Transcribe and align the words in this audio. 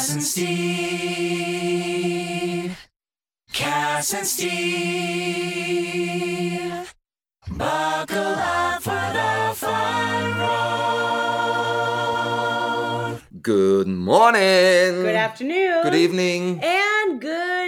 Cass 0.00 0.14
and 0.14 0.22
Steve. 0.22 0.48
Cass 3.52 4.14
and 4.14 4.26
Steve. 4.26 4.50
Buckle 7.50 8.18
up 8.18 8.82
for 8.82 9.12
the 9.12 9.52
fun 9.54 10.38
road. 13.10 13.20
Good 13.42 13.88
morning. 13.88 14.40
Good 14.40 15.16
afternoon. 15.16 15.82
Good 15.82 15.94
evening. 15.94 16.64
And 16.64 16.89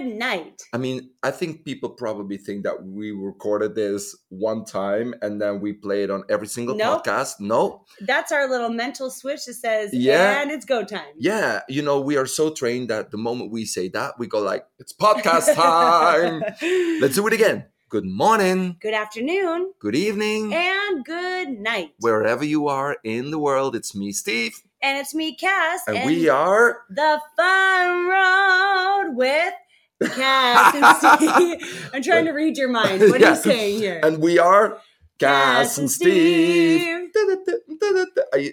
good 0.00 0.16
night. 0.16 0.62
I 0.72 0.78
mean, 0.78 1.10
I 1.22 1.30
think 1.30 1.64
people 1.64 1.90
probably 1.90 2.36
think 2.36 2.64
that 2.64 2.84
we 2.84 3.10
recorded 3.10 3.74
this 3.74 4.16
one 4.28 4.64
time 4.64 5.14
and 5.22 5.40
then 5.40 5.60
we 5.60 5.72
play 5.72 6.02
it 6.02 6.10
on 6.10 6.24
every 6.30 6.46
single 6.46 6.74
Nope. 6.76 7.04
podcast. 7.04 7.40
No. 7.40 7.84
That's 8.00 8.32
our 8.32 8.48
little 8.48 8.70
mental 8.70 9.10
switch 9.10 9.44
that 9.46 9.54
says, 9.54 9.90
Yeah. 9.92 10.40
and 10.42 10.50
it's 10.50 10.64
go 10.64 10.84
time. 10.84 11.12
Yeah, 11.18 11.60
you 11.68 11.82
know, 11.82 12.00
we 12.00 12.16
are 12.16 12.26
so 12.26 12.50
trained 12.52 12.88
that 12.90 13.10
the 13.10 13.18
moment 13.18 13.50
we 13.50 13.64
say 13.64 13.88
that, 13.88 14.18
we 14.18 14.26
go 14.26 14.40
like, 14.40 14.64
"It's 14.78 14.92
podcast 14.92 15.54
time." 15.54 16.42
Let's 17.00 17.14
do 17.16 17.26
it 17.26 17.32
again. 17.32 17.66
Good 17.88 18.06
morning. 18.06 18.76
good 18.80 18.94
afternoon 18.94 19.72
Good 19.78 19.94
evening. 19.94 20.54
and 20.54 21.04
good 21.04 21.50
night. 21.60 21.90
Wherever 22.00 22.42
you 22.44 22.68
are 22.68 22.96
in 23.04 23.30
the 23.30 23.38
world, 23.38 23.76
it's 23.76 23.94
me, 23.94 24.12
Steve, 24.12 24.54
and 24.80 24.96
it's 24.98 25.14
me, 25.14 25.34
Cass. 25.36 25.80
and, 25.86 26.06
we 26.06 26.26
are 26.30 26.84
The 26.88 27.20
Fun 27.36 28.06
Road 28.08 29.14
with 29.14 29.52
Cass 30.08 30.74
and 30.74 31.20
Steve. 31.30 31.90
I'm 31.94 32.02
trying 32.02 32.24
to 32.26 32.32
read 32.32 32.56
your 32.56 32.68
mind. 32.68 33.00
What 33.02 33.22
are 33.22 33.30
you 33.30 33.36
saying 33.36 33.78
here? 33.78 34.00
and 34.02 34.18
we 34.18 34.38
are 34.38 34.78
Cass 35.18 35.78
and 35.78 35.90
Steve. 35.90 37.10
Are 38.32 38.38
you, 38.38 38.52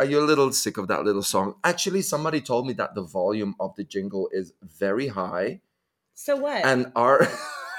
are 0.00 0.06
you 0.06 0.18
a 0.20 0.26
little 0.26 0.52
sick 0.52 0.76
of 0.78 0.88
that 0.88 1.04
little 1.04 1.22
song? 1.22 1.54
Actually, 1.64 2.02
somebody 2.02 2.40
told 2.40 2.66
me 2.66 2.72
that 2.74 2.94
the 2.94 3.02
volume 3.02 3.54
of 3.60 3.74
the 3.76 3.84
jingle 3.84 4.28
is 4.32 4.52
very 4.62 5.08
high, 5.08 5.60
So 6.14 6.36
what? 6.36 6.64
and 6.64 6.92
our 6.96 7.28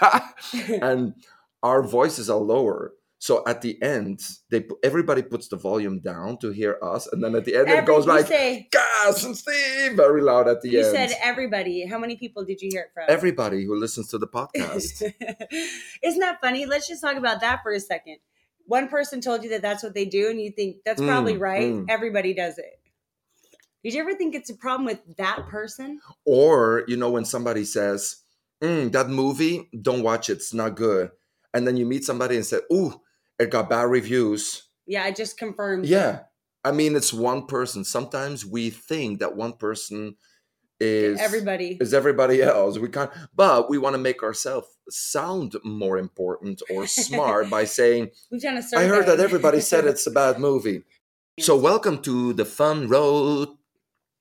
and 0.81 1.13
our 1.61 1.83
voices 1.83 2.29
are 2.29 2.39
lower. 2.39 2.93
So 3.23 3.41
at 3.47 3.61
the 3.61 3.81
end, 3.81 4.19
they 4.49 4.65
everybody 4.83 5.21
puts 5.21 5.47
the 5.47 5.55
volume 5.55 6.01
down 6.01 6.39
to 6.39 6.51
hear 6.51 6.77
us, 6.83 7.07
and 7.07 7.23
then 7.23 7.35
at 7.35 7.45
the 7.45 7.55
end 7.55 7.69
it 7.69 7.85
goes 7.85 8.05
like 8.05 8.27
say, 8.27 8.67
Cass 8.69 9.23
and 9.23 9.37
Steve 9.37 9.95
very 9.95 10.21
loud 10.21 10.49
at 10.49 10.61
the 10.61 10.67
you 10.71 10.79
end. 10.79 10.87
You 10.87 10.93
said 10.93 11.17
everybody. 11.23 11.85
How 11.87 11.97
many 11.97 12.17
people 12.17 12.43
did 12.43 12.61
you 12.61 12.67
hear 12.69 12.81
it 12.81 12.89
from? 12.93 13.05
Everybody 13.07 13.63
who 13.63 13.79
listens 13.79 14.09
to 14.09 14.17
the 14.17 14.27
podcast. 14.27 15.03
Isn't 16.03 16.19
that 16.19 16.41
funny? 16.41 16.65
Let's 16.65 16.85
just 16.85 17.01
talk 17.01 17.15
about 17.15 17.39
that 17.39 17.61
for 17.63 17.71
a 17.71 17.79
second. 17.79 18.17
One 18.65 18.89
person 18.89 19.21
told 19.21 19.41
you 19.45 19.51
that 19.51 19.61
that's 19.61 19.83
what 19.83 19.93
they 19.93 20.03
do, 20.03 20.29
and 20.29 20.41
you 20.41 20.51
think 20.51 20.79
that's 20.83 21.01
probably 21.01 21.35
Mm, 21.35 21.39
right. 21.39 21.71
mm. 21.71 21.85
Everybody 21.87 22.33
does 22.33 22.57
it. 22.57 22.77
Did 23.85 23.93
you 23.93 24.01
ever 24.01 24.15
think 24.15 24.35
it's 24.35 24.49
a 24.49 24.55
problem 24.57 24.83
with 24.85 24.99
that 25.15 25.47
person? 25.47 26.01
Or, 26.25 26.83
you 26.89 26.97
know, 26.97 27.11
when 27.11 27.23
somebody 27.23 27.63
says, 27.63 28.17
mm, 28.61 28.91
that 28.91 29.07
movie, 29.07 29.69
don't 29.81 30.03
watch 30.03 30.29
it, 30.29 30.33
it's 30.33 30.53
not 30.53 30.75
good. 30.75 31.11
And 31.53 31.65
then 31.65 31.77
you 31.77 31.85
meet 31.85 32.03
somebody 32.03 32.35
and 32.35 32.45
say, 32.45 32.59
ooh, 32.73 32.99
it 33.39 33.49
got 33.49 33.69
bad 33.69 33.89
reviews. 33.89 34.63
Yeah, 34.85 35.03
I 35.03 35.11
just 35.11 35.37
confirmed. 35.37 35.85
Yeah. 35.85 36.21
I 36.63 36.71
mean, 36.71 36.95
it's 36.95 37.13
one 37.13 37.45
person. 37.45 37.83
Sometimes 37.83 38.45
we 38.45 38.69
think 38.69 39.19
that 39.19 39.35
one 39.35 39.53
person 39.53 40.15
is 40.79 41.19
everybody. 41.19 41.77
is 41.79 41.93
everybody 41.93 42.41
else. 42.41 42.77
We 42.77 42.89
can't, 42.89 43.11
but 43.35 43.69
we 43.69 43.77
want 43.77 43.95
to 43.95 44.01
make 44.01 44.23
ourselves 44.23 44.67
sound 44.89 45.55
more 45.63 45.97
important 45.97 46.61
or 46.69 46.87
smart 46.87 47.49
by 47.49 47.63
saying, 47.79 48.11
We've 48.31 48.41
done 48.41 48.57
a 48.57 48.61
survey. 48.61 48.83
I 48.85 48.87
heard 48.87 49.05
that 49.07 49.19
everybody 49.19 49.59
said 49.59 49.85
it's 49.85 50.07
a 50.07 50.11
bad 50.21 50.39
movie. 50.39 50.83
So, 51.39 51.55
welcome 51.57 52.01
to 52.03 52.33
the 52.33 52.45
Fun 52.45 52.87
Road. 52.87 53.49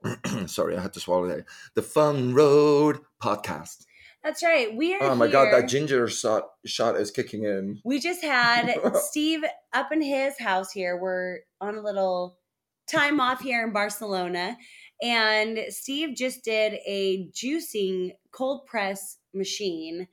Sorry, 0.46 0.76
I 0.76 0.80
had 0.80 0.92
to 0.94 1.00
swallow 1.00 1.28
that. 1.28 1.44
The 1.74 1.82
Fun 1.82 2.34
Road 2.34 3.00
podcast. 3.22 3.84
That's 4.22 4.42
right. 4.42 4.74
We 4.74 4.94
are. 4.94 5.02
Oh 5.02 5.14
my 5.16 5.26
god, 5.26 5.52
that 5.52 5.68
ginger 5.68 6.08
shot 6.08 6.50
shot 6.64 6.96
is 6.96 7.10
kicking 7.10 7.44
in. 7.44 7.80
We 7.84 7.98
just 7.98 8.22
had 8.22 8.74
Steve 8.94 9.44
up 9.72 9.90
in 9.90 10.00
his 10.00 10.38
house 10.38 10.70
here. 10.70 10.96
We're 10.96 11.40
on 11.60 11.74
a 11.76 11.80
little 11.80 12.38
time 12.86 13.20
off 13.20 13.40
here 13.40 13.64
in 13.64 13.72
Barcelona. 13.72 14.56
And 15.02 15.58
Steve 15.70 16.16
just 16.16 16.44
did 16.44 16.74
a 16.86 17.28
juicing 17.30 18.12
cold 18.30 18.66
press 18.66 19.18
machine, 19.34 20.06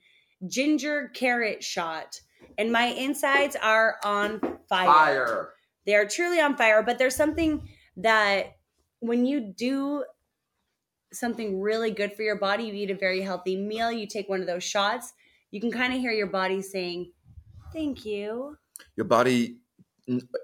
ginger 0.48 1.10
carrot 1.14 1.62
shot. 1.62 2.20
And 2.58 2.72
my 2.72 2.86
insides 2.86 3.56
are 3.62 3.96
on 4.04 4.40
fire. 4.68 4.86
fire. 4.86 5.48
They 5.86 5.94
are 5.94 6.06
truly 6.06 6.40
on 6.40 6.56
fire. 6.56 6.82
But 6.82 6.98
there's 6.98 7.14
something 7.14 7.68
that 7.98 8.56
when 8.98 9.24
you 9.24 9.54
do 9.56 10.04
something 11.12 11.60
really 11.60 11.90
good 11.90 12.14
for 12.14 12.22
your 12.22 12.38
body, 12.38 12.64
you 12.64 12.74
eat 12.74 12.90
a 12.90 12.94
very 12.94 13.20
healthy 13.22 13.56
meal, 13.56 13.90
you 13.90 14.06
take 14.06 14.28
one 14.28 14.40
of 14.40 14.46
those 14.46 14.64
shots, 14.64 15.12
you 15.50 15.60
can 15.60 15.70
kind 15.70 15.92
of 15.92 16.00
hear 16.00 16.12
your 16.12 16.28
body 16.28 16.62
saying, 16.62 17.12
Thank 17.72 18.04
you. 18.04 18.56
Your 18.96 19.06
body 19.06 19.58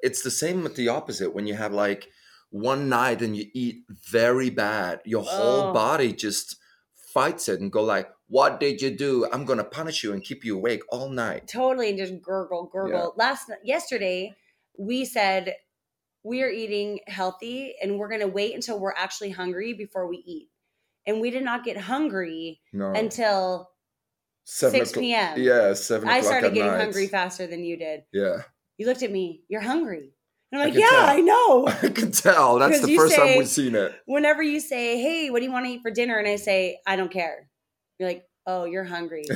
it's 0.03 0.23
the 0.23 0.31
same 0.31 0.63
with 0.63 0.77
the 0.77 0.89
opposite 0.89 1.35
when 1.35 1.47
you 1.47 1.55
have 1.55 1.73
like 1.73 2.09
one 2.51 2.89
night 2.89 3.21
and 3.23 3.37
you 3.37 3.47
eat 3.53 3.85
very 3.89 4.51
bad, 4.51 5.01
your 5.05 5.25
whole 5.25 5.71
Oh. 5.71 5.73
body 5.73 6.13
just 6.13 6.57
fights 6.95 7.49
it 7.49 7.61
and 7.61 7.73
go 7.73 7.83
like, 7.83 8.09
"What 8.29 8.61
did 8.61 8.81
you 8.81 8.91
do? 8.97 9.27
I'm 9.33 9.45
going 9.45 9.59
to 9.59 9.65
punish 9.65 10.05
you 10.05 10.13
and 10.13 10.23
keep 10.23 10.45
you 10.45 10.57
awake 10.57 10.83
all 10.91 11.09
night." 11.09 11.49
Totally 11.49 11.89
and 11.91 11.99
just 11.99 12.21
gurgle, 12.23 12.67
gurgle. 12.67 13.15
Last 13.17 13.51
yesterday, 13.65 14.35
we 14.79 15.05
said 15.05 15.57
we 16.23 16.43
are 16.43 16.51
eating 16.51 17.01
healthy 17.07 17.75
and 17.81 17.99
we're 17.99 18.09
gonna 18.09 18.27
wait 18.27 18.55
until 18.55 18.79
we're 18.81 18.95
actually 18.95 19.31
hungry 19.31 19.73
before 19.73 20.07
we 20.07 20.19
eat. 20.27 20.49
And 21.07 21.21
we 21.21 21.31
did 21.31 21.45
not 21.45 21.65
get 21.65 21.77
hungry 21.77 22.61
No. 22.73 22.93
until 22.93 23.71
Seven 24.45 24.85
6 24.87 24.93
p.m. 24.99 25.39
Yeah, 25.41 25.73
7 25.75 26.09
I 26.09 26.21
started 26.21 26.55
getting 26.55 26.71
night. 26.71 26.81
hungry 26.81 27.07
faster 27.09 27.47
than 27.47 27.65
you 27.65 27.77
did. 27.77 28.05
Yeah. 28.13 28.43
You 28.79 28.87
looked 28.87 29.03
at 29.03 29.11
me, 29.11 29.43
you're 29.49 29.61
hungry. 29.61 30.13
And 30.53 30.61
I'm 30.63 30.67
like, 30.69 30.75
can 30.75 30.83
yeah, 30.83 30.89
tell. 30.91 31.07
I 31.07 31.21
know. 31.21 31.67
I 31.83 31.89
can 31.93 32.13
tell. 32.13 32.59
That's 32.61 32.81
the 32.81 32.97
first 32.97 33.17
time 33.17 33.27
say- 33.27 33.39
we've 33.39 33.49
seen 33.49 33.75
it. 33.75 33.93
Whenever 34.07 34.43
you 34.43 34.61
say, 34.61 35.01
hey, 35.01 35.31
what 35.31 35.41
do 35.41 35.45
you 35.47 35.53
want 35.53 35.67
to 35.67 35.73
eat 35.73 35.83
for 35.83 35.91
dinner? 35.91 36.17
And 36.19 36.29
I 36.29 36.37
say, 36.37 36.79
I 36.87 36.95
don't 36.97 37.11
care. 37.11 37.49
You're 37.99 38.09
like, 38.09 38.25
oh, 38.47 38.65
you're 38.65 38.85
hungry. 38.85 39.25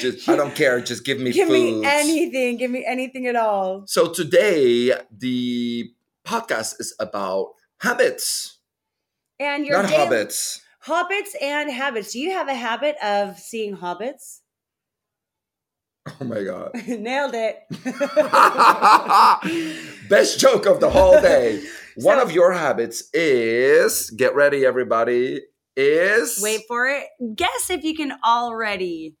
just, 0.00 0.26
I 0.28 0.36
don't 0.36 0.54
care. 0.54 0.80
Just 0.80 1.04
give 1.04 1.20
me 1.20 1.32
Give 1.32 1.48
food. 1.48 1.52
me 1.80 1.82
anything. 1.84 2.56
Give 2.56 2.70
me 2.70 2.84
anything 2.86 3.26
at 3.26 3.36
all. 3.36 3.84
So 3.86 4.10
today 4.10 4.92
the 5.14 5.90
podcast 6.26 6.80
is 6.80 6.94
about 6.98 7.48
habits, 7.80 8.58
And 9.42 9.66
your 9.66 9.82
not 9.82 9.90
daily- 9.90 10.06
hobbits. 10.06 10.60
Hobbits 10.86 11.34
and 11.40 11.70
habits. 11.70 12.12
Do 12.12 12.18
you 12.20 12.32
have 12.32 12.48
a 12.48 12.54
habit 12.54 12.96
of 13.04 13.38
seeing 13.38 13.76
hobbits? 13.76 14.40
Oh 16.20 16.24
my 16.24 16.42
god. 16.42 16.70
Nailed 16.88 17.34
it. 17.34 17.58
Best 20.08 20.40
joke 20.40 20.66
of 20.66 20.80
the 20.80 20.90
whole 20.90 21.20
day. 21.20 21.62
One 21.96 22.18
of 22.18 22.32
your 22.32 22.52
habits 22.52 23.04
is 23.12 24.10
get 24.10 24.34
ready, 24.34 24.64
everybody. 24.64 25.42
Is 25.76 26.40
Wait 26.42 26.62
for 26.68 26.86
it. 26.88 27.04
Guess 27.34 27.70
if 27.70 27.82
you 27.84 27.94
can 27.96 28.12
already. 28.24 29.16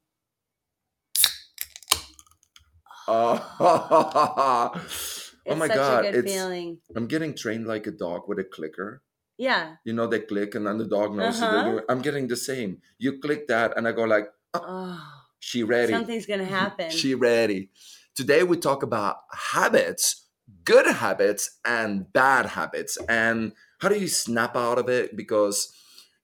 Oh, 3.08 3.56
oh 3.60 5.56
my 5.56 5.66
such 5.66 5.76
god! 5.76 6.04
a 6.04 6.12
good 6.12 6.24
It's 6.24 6.32
feeling. 6.34 6.78
I'm 6.94 7.06
getting 7.06 7.34
trained 7.34 7.66
like 7.66 7.86
a 7.86 7.90
dog 7.90 8.22
with 8.28 8.38
a 8.38 8.44
clicker. 8.44 9.02
Yeah. 9.38 9.76
You 9.84 9.92
know, 9.92 10.06
they 10.06 10.20
click 10.20 10.54
and 10.54 10.66
then 10.66 10.78
the 10.78 10.86
dog 10.86 11.14
knows 11.14 11.40
they're 11.40 11.48
Uh-huh. 11.50 11.70
doing. 11.70 11.84
I'm 11.88 12.02
getting 12.02 12.28
the 12.28 12.36
same. 12.36 12.80
You 12.98 13.18
click 13.18 13.48
that 13.48 13.76
and 13.76 13.88
I 13.88 13.92
go 13.92 14.04
like, 14.04 14.28
Oh, 14.54 15.00
she 15.40 15.62
ready. 15.62 15.92
something's 15.92 16.26
gonna 16.26 16.44
happen. 16.60 16.90
She 16.90 17.14
ready. 17.14 17.70
Today 18.14 18.42
we 18.42 18.56
talk 18.58 18.82
about 18.82 19.16
habits, 19.32 20.26
good 20.64 20.86
habits 20.86 21.58
and 21.64 22.12
bad 22.12 22.46
habits, 22.46 22.98
and 23.08 23.52
how 23.80 23.88
do 23.88 23.98
you 23.98 24.08
snap 24.08 24.54
out 24.56 24.78
of 24.78 24.88
it? 24.88 25.16
Because 25.16 25.72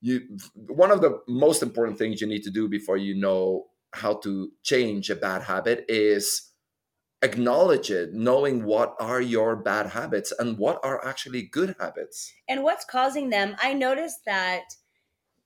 you, 0.01 0.37
one 0.55 0.91
of 0.91 1.01
the 1.01 1.21
most 1.27 1.63
important 1.63 1.99
things 1.99 2.21
you 2.21 2.27
need 2.27 2.43
to 2.45 2.51
do 2.51 2.69
before 2.69 2.99
you 2.99 3.15
know 3.15 3.69
how 3.95 4.15
to 4.15 4.53
change 4.63 5.09
a 5.11 5.17
bad 5.17 5.43
habit 5.43 5.85
is 5.89 6.48
acknowledge 7.23 7.91
it, 7.91 8.13
knowing 8.13 8.65
what 8.65 8.95
are 9.01 9.21
your 9.21 9.57
bad 9.57 9.89
habits 9.89 10.33
and 10.39 10.59
what 10.59 10.81
are 10.85 11.05
actually 11.05 11.43
good 11.43 11.75
habits. 11.81 12.33
and 12.49 12.63
what's 12.63 12.85
causing 12.85 13.31
them? 13.31 13.57
I 13.61 13.75
noticed 13.75 14.25
that 14.27 14.63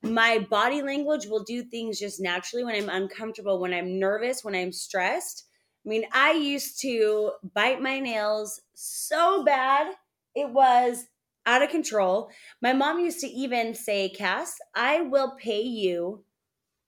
my 0.03 0.39
body 0.39 0.83
language 0.83 1.27
will 1.27 1.45
do 1.45 1.63
things 1.63 1.99
just 1.99 2.21
naturally 2.21 2.65
when 2.65 2.75
I'm 2.75 2.89
uncomfortable, 2.89 3.61
when 3.61 3.73
I'm 3.73 3.99
nervous, 3.99 4.45
when 4.45 4.55
I'm 4.55 4.73
stressed. 4.73 5.47
I 5.85 5.89
mean, 5.89 6.05
I 6.13 6.33
used 6.33 6.81
to 6.83 7.33
bite 7.55 7.81
my 7.81 8.01
nails 8.01 8.61
so 8.75 9.45
bad, 9.45 9.95
it 10.35 10.51
was 10.51 11.07
out 11.47 11.63
of 11.63 11.71
control. 11.71 12.31
My 12.61 12.73
mom 12.73 13.01
used 13.01 13.21
to 13.21 13.29
even 13.29 13.75
say, 13.75 14.09
Cass, 14.09 14.57
I 14.75 15.03
will 15.03 15.35
pay 15.39 15.63
you 15.63 16.25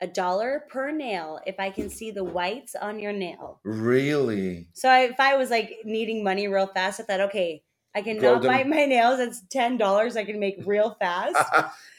a 0.05 0.07
dollar 0.07 0.65
per 0.69 0.91
nail 0.91 1.41
if 1.47 1.57
I 1.59 1.71
can 1.71 1.89
see 1.91 2.11
the 2.11 2.25
whites 2.25 2.75
on 2.75 2.99
your 2.99 3.13
nail. 3.13 3.61
Really? 3.65 4.69
So 4.75 4.89
I, 4.89 5.01
if 5.15 5.19
I 5.19 5.37
was 5.37 5.51
like 5.51 5.71
needing 5.85 6.23
money 6.23 6.47
real 6.49 6.67
fast, 6.69 7.01
I 7.01 7.05
thought, 7.05 7.21
okay, 7.29 7.63
I 7.95 8.03
can 8.03 8.19
Grow 8.19 8.35
not 8.35 8.43
them. 8.43 8.53
bite 8.53 8.69
my 8.69 8.85
nails. 8.87 9.21
It's 9.21 9.43
ten 9.51 9.77
dollars. 9.77 10.17
I 10.17 10.25
can 10.25 10.39
make 10.41 10.57
real 10.67 10.97
fast. 11.01 11.37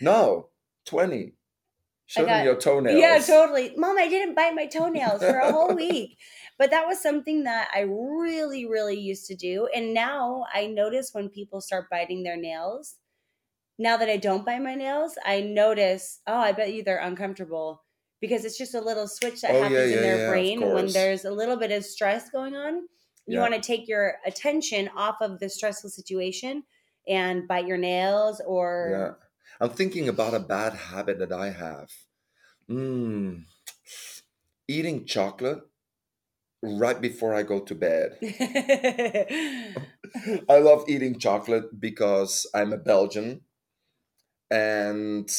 no, 0.02 0.50
20. 0.86 1.34
Show 2.08 2.26
got- 2.26 2.44
your 2.46 2.56
toenails. 2.56 3.00
Yeah, 3.02 3.18
totally. 3.20 3.74
Mom, 3.78 3.98
I 3.98 4.08
didn't 4.08 4.36
bite 4.36 4.54
my 4.56 4.68
toenails 4.68 5.22
for 5.22 5.38
a 5.40 5.52
whole 5.52 5.74
week. 5.86 6.18
But 6.58 6.70
that 6.72 6.86
was 6.88 7.02
something 7.02 7.44
that 7.46 7.68
I 7.76 7.82
really, 7.82 8.66
really 8.66 8.98
used 9.00 9.26
to 9.28 9.36
do. 9.36 9.68
And 9.76 9.94
now 9.94 10.46
I 10.54 10.68
notice 10.68 11.10
when 11.14 11.28
people 11.30 11.60
start 11.62 11.90
biting 11.90 12.24
their 12.24 12.38
nails, 12.38 12.96
now 13.78 13.98
that 13.98 14.08
I 14.10 14.18
don't 14.18 14.46
bite 14.46 14.62
my 14.62 14.76
nails, 14.76 15.18
I 15.26 15.42
notice, 15.42 16.22
oh, 16.28 16.38
I 16.38 16.52
bet 16.54 16.72
you 16.74 16.84
they're 16.84 17.00
uncomfortable 17.00 17.84
because 18.22 18.46
it's 18.46 18.58
just 18.58 18.74
a 18.76 18.82
little 18.82 19.08
switch 19.08 19.42
that 19.42 19.56
Oh, 19.56 19.56
happens 19.56 19.92
yeah, 19.92 19.92
in 19.92 20.02
their 20.02 20.18
yeah, 20.18 20.32
brain 20.32 20.72
when 20.72 20.94
there's 20.94 21.26
a 21.26 21.32
little 21.32 21.58
bit 21.58 21.72
of 21.72 21.86
stress 21.86 22.30
going 22.30 22.56
on. 22.56 22.88
You 23.28 23.40
Yeah. 23.40 23.40
want 23.40 23.54
to 23.56 23.62
take 23.62 23.88
your 23.88 24.18
attention 24.26 24.90
off 24.90 25.18
of 25.22 25.40
the 25.40 25.50
stressful 25.50 25.90
situation 25.90 26.64
and 27.08 27.48
bite 27.48 27.68
your 27.68 27.78
nails 27.78 28.42
Yeah. 28.82 29.10
or 29.10 29.18
I'm 29.60 29.70
thinking 29.72 30.08
about 30.10 30.34
a 30.34 30.40
bad 30.40 30.74
habit 30.74 31.20
that 31.20 31.32
I 31.32 31.50
have. 31.50 31.92
Mm. 32.70 33.46
Eating 34.68 35.06
chocolate 35.08 35.64
right 36.64 37.02
before 37.02 37.34
I 37.36 37.44
go 37.44 37.62
to 37.62 37.76
bed. 37.76 38.20
I 40.50 40.60
love 40.60 40.86
eating 40.90 41.20
chocolate 41.20 41.80
because 41.80 42.48
I'm 42.54 42.74
a 42.74 42.78
Belgian 42.78 43.44
and 44.50 45.30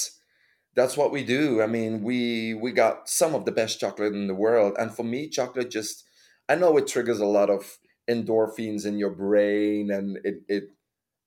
that's 0.77 0.97
what 0.97 1.11
we 1.11 1.25
do. 1.25 1.63
I 1.63 1.67
mean, 1.67 2.03
we 2.03 2.55
we 2.55 2.71
got 2.73 3.09
some 3.09 3.35
of 3.35 3.45
the 3.45 3.53
best 3.53 3.81
chocolate 3.81 4.13
in 4.13 4.27
the 4.27 4.35
world 4.35 4.77
and 4.79 4.95
for 4.95 5.03
me 5.05 5.29
chocolate 5.29 5.71
just 5.71 6.05
I 6.49 6.55
know 6.55 6.77
it 6.77 6.87
triggers 6.87 7.19
a 7.19 7.27
lot 7.27 7.51
of 7.51 7.79
endorphins 8.09 8.87
in 8.87 8.99
your 8.99 9.11
brain 9.11 9.91
and 9.91 10.19
it 10.23 10.43
it 10.49 10.65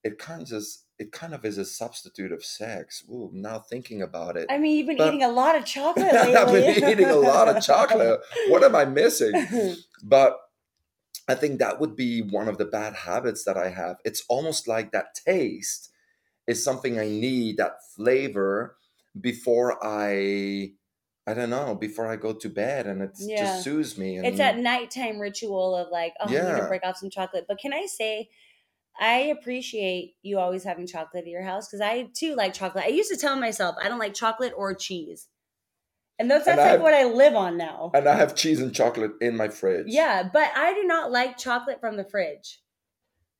it 0.04 0.18
kind 0.18 0.50
of 0.52 0.64
it 0.98 1.12
kind 1.12 1.34
of 1.34 1.46
is 1.46 1.58
a 1.58 1.66
substitute 1.66 2.32
of 2.32 2.44
sex. 2.44 3.04
Ooh, 3.10 3.32
now 3.34 3.60
thinking 3.60 4.02
about 4.02 4.36
it. 4.38 4.48
I 4.50 4.58
mean, 4.58 4.78
you've 4.78 4.88
been 4.88 4.98
But- 4.98 5.08
eating 5.10 5.24
a 5.24 5.30
lot 5.32 5.56
of 5.56 5.66
chocolate 5.66 6.14
lately. 6.14 6.36
I've 6.42 6.52
been 6.52 6.90
eating 6.92 7.10
a 7.10 7.16
lot 7.16 7.48
of 7.48 7.64
chocolate. 7.64 8.20
What 8.50 8.64
am 8.64 8.76
I 8.76 8.86
missing? 8.86 9.34
But 10.04 10.38
I 11.28 11.36
think 11.36 11.60
that 11.60 11.80
would 11.80 11.96
be 11.96 12.22
one 12.22 12.48
of 12.48 12.58
the 12.58 12.66
bad 12.66 12.94
habits 12.96 13.44
that 13.44 13.58
I 13.58 13.70
have. 13.70 13.98
It's 14.06 14.24
almost 14.30 14.68
like 14.68 14.92
that 14.92 15.14
taste 15.14 15.92
is 16.48 16.64
something 16.64 16.98
I 16.98 17.08
need, 17.08 17.58
that 17.58 17.74
flavor 17.96 18.78
before 19.20 19.78
I 19.86 20.74
I 21.28 21.34
don't 21.36 21.52
know, 21.52 21.76
before 21.76 22.08
I 22.08 22.16
go 22.16 22.34
to 22.34 22.50
bed 22.50 22.88
and 22.88 23.04
it 23.04 23.12
Yeah. 23.20 23.44
just 23.44 23.64
soothes 23.64 23.98
me. 24.00 24.18
And 24.18 24.26
it's 24.26 24.40
that 24.40 24.58
nighttime 24.58 25.20
ritual 25.20 25.76
of 25.76 25.90
like, 25.92 26.14
oh, 26.20 26.26
I'm 26.26 26.34
gonna 26.34 26.68
break 26.68 26.84
off 26.84 26.98
some 26.98 27.12
chocolate. 27.12 27.46
But 27.48 27.60
can 27.60 27.72
I 27.72 27.86
say, 27.86 28.30
I 29.00 29.18
appreciate 29.38 30.16
you 30.24 30.40
always 30.40 30.64
having 30.64 30.88
chocolate 30.88 31.26
at 31.26 31.30
your 31.30 31.44
house 31.44 31.68
because 31.68 31.82
I 31.82 32.08
too 32.16 32.36
like 32.36 32.54
chocolate. 32.56 32.86
I 32.86 32.88
used 32.90 33.12
to 33.12 33.18
tell 33.18 33.36
myself 33.36 33.76
I 33.82 33.88
don't 33.90 34.00
like 34.00 34.14
chocolate 34.16 34.54
or 34.58 34.74
cheese, 34.74 35.28
and 36.18 36.30
that's, 36.32 36.48
And 36.48 36.58
like 36.58 36.66
I've- 36.72 36.84
what 36.84 36.94
I 36.96 37.04
live 37.06 37.36
on 37.36 37.58
now. 37.58 37.92
and 37.94 38.08
I 38.10 38.16
have 38.16 38.34
cheese 38.36 38.60
and 38.60 38.74
chocolate 38.74 39.12
in 39.22 39.38
my 39.38 39.50
fridge. 39.50 39.86
Yeah, 39.88 40.24
but 40.34 40.50
I 40.56 40.74
do 40.74 40.84
not 40.84 41.12
like 41.12 41.38
chocolate 41.38 41.80
from 41.80 41.96
the 41.96 42.04
fridge. 42.04 42.60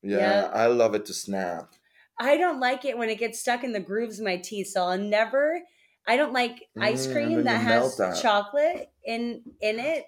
Yeah, 0.04 0.18
Yeah. 0.20 0.52
I 0.54 0.68
love 0.68 0.94
it 0.96 1.06
to 1.08 1.14
snap. 1.14 1.74
I 2.20 2.38
don't 2.38 2.60
like 2.60 2.86
it 2.86 2.98
when 2.98 3.10
it 3.10 3.20
gets 3.20 3.40
stuck 3.40 3.64
in 3.64 3.72
the 3.74 3.80
grooves 3.80 4.20
of 4.20 4.26
my 4.26 4.38
teeth. 4.38 4.68
So 4.70 4.86
I'll 4.86 4.98
never. 4.98 5.62
I 6.08 6.18
don't 6.18 6.34
like 6.34 6.70
ice 6.80 7.08
Mm, 7.08 7.08
cream 7.08 7.44
then 7.46 7.46
that 7.46 7.62
has 7.62 7.98
that. 7.98 8.18
chocolate 8.22 8.92
in 9.06 9.44
in 9.62 9.80
it 9.80 10.06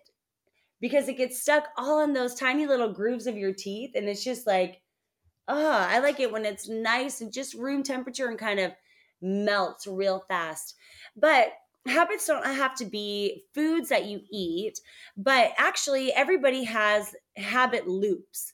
because 0.79 1.07
it 1.07 1.17
gets 1.17 1.41
stuck 1.41 1.69
all 1.77 2.01
in 2.01 2.13
those 2.13 2.35
tiny 2.35 2.65
little 2.67 2.93
grooves 2.93 3.27
of 3.27 3.37
your 3.37 3.53
teeth, 3.53 3.91
and 3.95 4.09
it's 4.09 4.23
just 4.23 4.47
like, 4.47 4.81
oh, 5.47 5.71
I 5.71 5.99
like 5.99 6.19
it 6.19 6.31
when 6.31 6.45
it's 6.45 6.69
nice 6.69 7.21
and 7.21 7.33
just 7.33 7.53
room 7.53 7.83
temperature 7.83 8.27
and 8.29 8.39
kind 8.39 8.59
of 8.59 8.73
melts 9.21 9.87
real 9.87 10.21
fast. 10.27 10.75
But 11.15 11.53
habits 11.87 12.27
don't 12.27 12.45
have 12.45 12.75
to 12.77 12.85
be 12.85 13.45
foods 13.53 13.89
that 13.89 14.05
you 14.05 14.21
eat, 14.31 14.79
but 15.17 15.53
actually 15.57 16.13
everybody 16.13 16.63
has 16.65 17.15
habit 17.37 17.87
loops. 17.87 18.53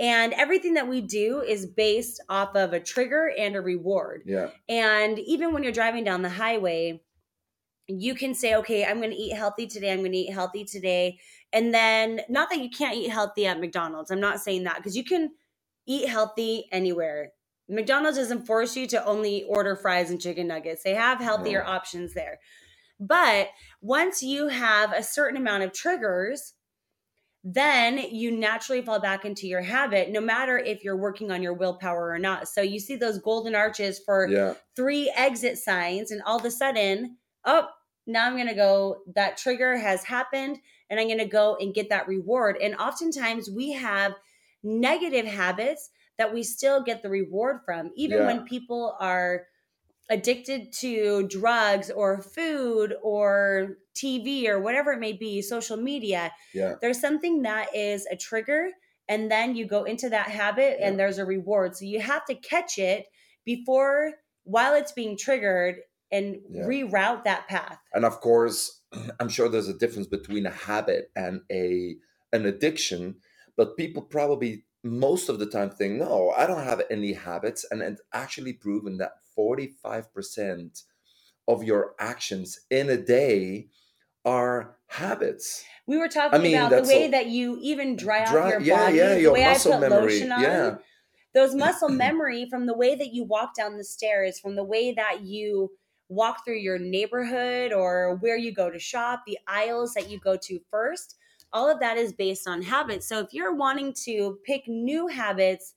And 0.00 0.32
everything 0.34 0.74
that 0.74 0.88
we 0.88 1.00
do 1.00 1.42
is 1.42 1.66
based 1.66 2.22
off 2.28 2.54
of 2.54 2.72
a 2.72 2.80
trigger 2.80 3.32
and 3.36 3.56
a 3.56 3.60
reward. 3.60 4.22
Yeah. 4.26 4.50
And 4.68 5.18
even 5.18 5.52
when 5.52 5.64
you're 5.64 5.72
driving 5.72 6.04
down 6.04 6.22
the 6.22 6.28
highway, 6.28 7.02
you 7.88 8.14
can 8.14 8.34
say, 8.34 8.54
okay, 8.56 8.84
I'm 8.84 8.98
going 8.98 9.10
to 9.10 9.16
eat 9.16 9.34
healthy 9.34 9.66
today. 9.66 9.92
I'm 9.92 10.00
going 10.00 10.12
to 10.12 10.18
eat 10.18 10.32
healthy 10.32 10.64
today. 10.64 11.18
And 11.52 11.72
then, 11.72 12.20
not 12.28 12.50
that 12.50 12.60
you 12.60 12.68
can't 12.70 12.96
eat 12.96 13.10
healthy 13.10 13.46
at 13.46 13.58
McDonald's. 13.58 14.10
I'm 14.10 14.20
not 14.20 14.40
saying 14.40 14.64
that 14.64 14.76
because 14.76 14.96
you 14.96 15.04
can 15.04 15.30
eat 15.86 16.08
healthy 16.08 16.66
anywhere. 16.70 17.32
McDonald's 17.68 18.18
doesn't 18.18 18.46
force 18.46 18.76
you 18.76 18.86
to 18.88 19.04
only 19.04 19.44
order 19.44 19.74
fries 19.74 20.10
and 20.10 20.20
chicken 20.20 20.46
nuggets, 20.46 20.82
they 20.82 20.94
have 20.94 21.18
healthier 21.18 21.62
No. 21.64 21.70
options 21.70 22.14
there. 22.14 22.38
But 23.00 23.48
once 23.80 24.22
you 24.22 24.48
have 24.48 24.92
a 24.92 25.02
certain 25.02 25.36
amount 25.36 25.62
of 25.62 25.72
triggers, 25.72 26.54
then 27.44 27.98
you 27.98 28.30
naturally 28.30 28.82
fall 28.82 29.00
back 29.00 29.24
into 29.24 29.46
your 29.46 29.62
habit, 29.62 30.10
no 30.10 30.20
matter 30.20 30.58
if 30.58 30.82
you're 30.82 30.96
working 30.96 31.30
on 31.30 31.42
your 31.42 31.54
willpower 31.54 32.10
or 32.10 32.18
not. 32.18 32.48
So 32.48 32.60
you 32.60 32.80
see 32.80 32.96
those 32.96 33.18
golden 33.18 33.54
arches 33.54 33.98
for 33.98 34.28
Yeah. 34.28 34.54
three 34.74 35.12
exit 35.16 35.58
signs, 35.58 36.10
and 36.10 36.20
all 36.22 36.38
of 36.38 36.44
a 36.44 36.50
sudden, 36.50 37.16
oh, 37.44 37.68
now 38.06 38.26
I'm 38.26 38.34
going 38.34 38.48
to 38.48 38.54
go. 38.54 39.02
That 39.14 39.36
trigger 39.36 39.76
has 39.76 40.02
happened, 40.04 40.58
and 40.90 40.98
I'm 40.98 41.06
going 41.06 41.18
to 41.18 41.26
go 41.26 41.56
and 41.60 41.74
get 41.74 41.90
that 41.90 42.08
reward. 42.08 42.56
And 42.56 42.74
oftentimes, 42.76 43.50
we 43.50 43.72
have 43.72 44.14
negative 44.62 45.26
habits 45.26 45.90
that 46.16 46.34
we 46.34 46.42
still 46.42 46.82
get 46.82 47.02
the 47.02 47.08
reward 47.08 47.60
from, 47.64 47.92
even 47.94 48.18
Yeah. 48.18 48.26
when 48.26 48.44
people 48.44 48.96
are 48.98 49.46
addicted 50.10 50.72
to 50.72 51.26
drugs 51.28 51.90
or 51.90 52.20
food 52.22 52.94
or 53.02 53.76
TV 53.94 54.46
or 54.48 54.58
whatever 54.60 54.92
it 54.92 55.00
may 55.00 55.12
be, 55.12 55.42
social 55.42 55.76
media. 55.76 56.32
Yeah. 56.54 56.74
There's 56.80 57.00
something 57.00 57.42
that 57.42 57.74
is 57.74 58.06
a 58.10 58.16
trigger, 58.16 58.70
and 59.08 59.30
then 59.30 59.56
you 59.56 59.66
go 59.66 59.84
into 59.84 60.08
that 60.10 60.28
habit, 60.28 60.78
and 60.80 60.94
Yeah. 60.94 60.96
there's 60.96 61.18
a 61.18 61.24
reward. 61.24 61.76
So 61.76 61.84
you 61.84 62.00
have 62.00 62.24
to 62.26 62.34
catch 62.34 62.78
it 62.78 63.06
before, 63.44 64.14
while 64.44 64.74
it's 64.74 64.92
being 64.92 65.16
triggered, 65.16 65.76
and 66.10 66.36
Yeah. 66.48 66.62
reroute 66.64 67.24
that 67.24 67.48
path. 67.48 67.78
and 67.92 68.04
of 68.06 68.20
course 68.22 68.80
i'm 69.20 69.28
sure 69.28 69.46
there's 69.50 69.68
a 69.68 69.76
difference 69.76 70.06
between 70.06 70.46
a 70.46 70.50
habit 70.50 71.10
and 71.14 71.42
a 71.52 71.96
an 72.32 72.46
addiction 72.46 73.16
but 73.58 73.76
people 73.76 74.00
probably 74.00 74.64
most 74.82 75.28
of 75.28 75.38
the 75.38 75.44
time 75.44 75.68
think 75.68 75.94
no 75.98 76.30
i 76.30 76.46
don't 76.46 76.64
have 76.64 76.80
any 76.90 77.12
habits 77.12 77.66
and 77.70 77.82
it's 77.82 78.00
actually 78.14 78.54
proven 78.54 78.96
that 78.96 79.12
45% 79.38 80.84
of 81.46 81.64
your 81.64 81.94
actions 81.98 82.60
in 82.70 82.90
a 82.90 82.96
day 82.96 83.68
are 84.24 84.78
habits 84.88 85.64
We 85.86 85.96
were 85.96 86.08
talking 86.08 86.40
mean, 86.42 86.56
about 86.56 86.70
the 86.70 86.82
way 86.82 87.06
a- 87.06 87.10
that 87.10 87.26
you 87.26 87.58
even 87.62 87.96
dry 87.96 88.22
out 88.22 88.32
Dry- 88.32 88.50
your 88.50 88.60
yeah 88.60 88.76
body, 88.86 88.98
yeah 88.98 89.14
the 89.14 89.20
your 89.22 89.34
way 89.34 89.44
muscle 89.44 89.72
I 89.72 89.78
put 89.78 89.90
memory 89.90 90.18
lotion 90.18 90.32
on. 90.32 90.42
yeah 90.42 90.78
those 91.34 91.54
muscle 91.54 91.88
memory 91.88 92.48
from 92.50 92.66
the 92.66 92.74
way 92.76 92.94
that 92.94 93.14
you 93.14 93.24
walk 93.24 93.54
down 93.54 93.76
the 93.76 93.84
stairs, 93.84 94.38
from 94.40 94.56
the 94.56 94.64
way 94.64 94.92
that 94.92 95.22
you 95.22 95.70
walk 96.08 96.44
through 96.44 96.56
your 96.58 96.78
neighborhood 96.78 97.72
or 97.72 98.16
where 98.16 98.36
you 98.36 98.52
go 98.52 98.70
to 98.70 98.78
shop, 98.78 99.22
the 99.26 99.38
aisles 99.46 99.94
that 99.94 100.10
you 100.10 100.18
go 100.18 100.36
to 100.36 100.58
first, 100.70 101.16
all 101.52 101.70
of 101.70 101.80
that 101.80 101.96
is 101.98 102.12
based 102.12 102.48
on 102.48 102.62
habits. 102.62 103.06
So 103.08 103.20
if 103.20 103.32
you're 103.32 103.54
wanting 103.54 103.92
to 104.04 104.38
pick 104.44 104.66
new 104.68 105.06
habits 105.06 105.74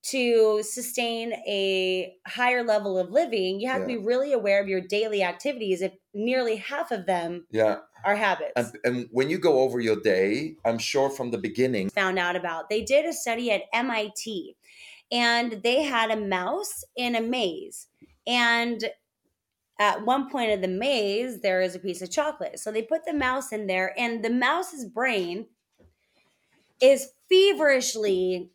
to 0.00 0.62
sustain 0.62 1.32
a 1.32 2.14
higher 2.26 2.62
level 2.62 2.98
of 2.98 3.10
living, 3.10 3.60
you 3.60 3.68
have 3.68 3.82
to 3.82 3.86
be 3.86 3.96
really 3.96 4.32
aware 4.32 4.62
of 4.62 4.68
your 4.68 4.80
daily 4.80 5.22
activities 5.22 5.82
if 5.82 5.92
nearly 6.14 6.56
half 6.56 6.90
of 6.90 7.06
them 7.06 7.46
yeah 7.50 7.78
are 8.04 8.16
habits. 8.16 8.52
and, 8.56 8.78
and 8.84 9.08
when 9.10 9.28
you 9.28 9.38
go 9.38 9.60
over 9.60 9.80
your 9.80 9.96
day 10.00 10.54
i'm 10.64 10.78
sure 10.78 11.10
from 11.10 11.30
the 11.30 11.38
beginning 11.38 11.90
found 11.90 12.18
out 12.18 12.36
about. 12.36 12.68
They 12.68 12.82
did 12.82 13.04
a 13.04 13.12
study 13.12 13.50
at 13.50 13.62
MIT 13.72 14.56
and 15.10 15.60
they 15.62 15.82
had 15.82 16.10
a 16.10 16.16
mouse 16.16 16.84
in 16.96 17.14
a 17.14 17.20
maze. 17.20 17.88
And 18.26 18.84
at 19.78 20.04
one 20.04 20.28
point 20.30 20.52
of 20.52 20.60
the 20.60 20.68
maze, 20.68 21.40
there 21.40 21.60
is 21.60 21.74
a 21.74 21.78
piece 21.78 22.02
of 22.02 22.10
chocolate. 22.10 22.58
So 22.58 22.70
they 22.70 22.82
put 22.82 23.04
the 23.04 23.14
mouse 23.14 23.52
in 23.52 23.66
there, 23.66 23.94
and 23.98 24.24
the 24.24 24.30
mouse's 24.30 24.84
brain 24.84 25.46
is 26.80 27.08
feverishly 27.28 28.50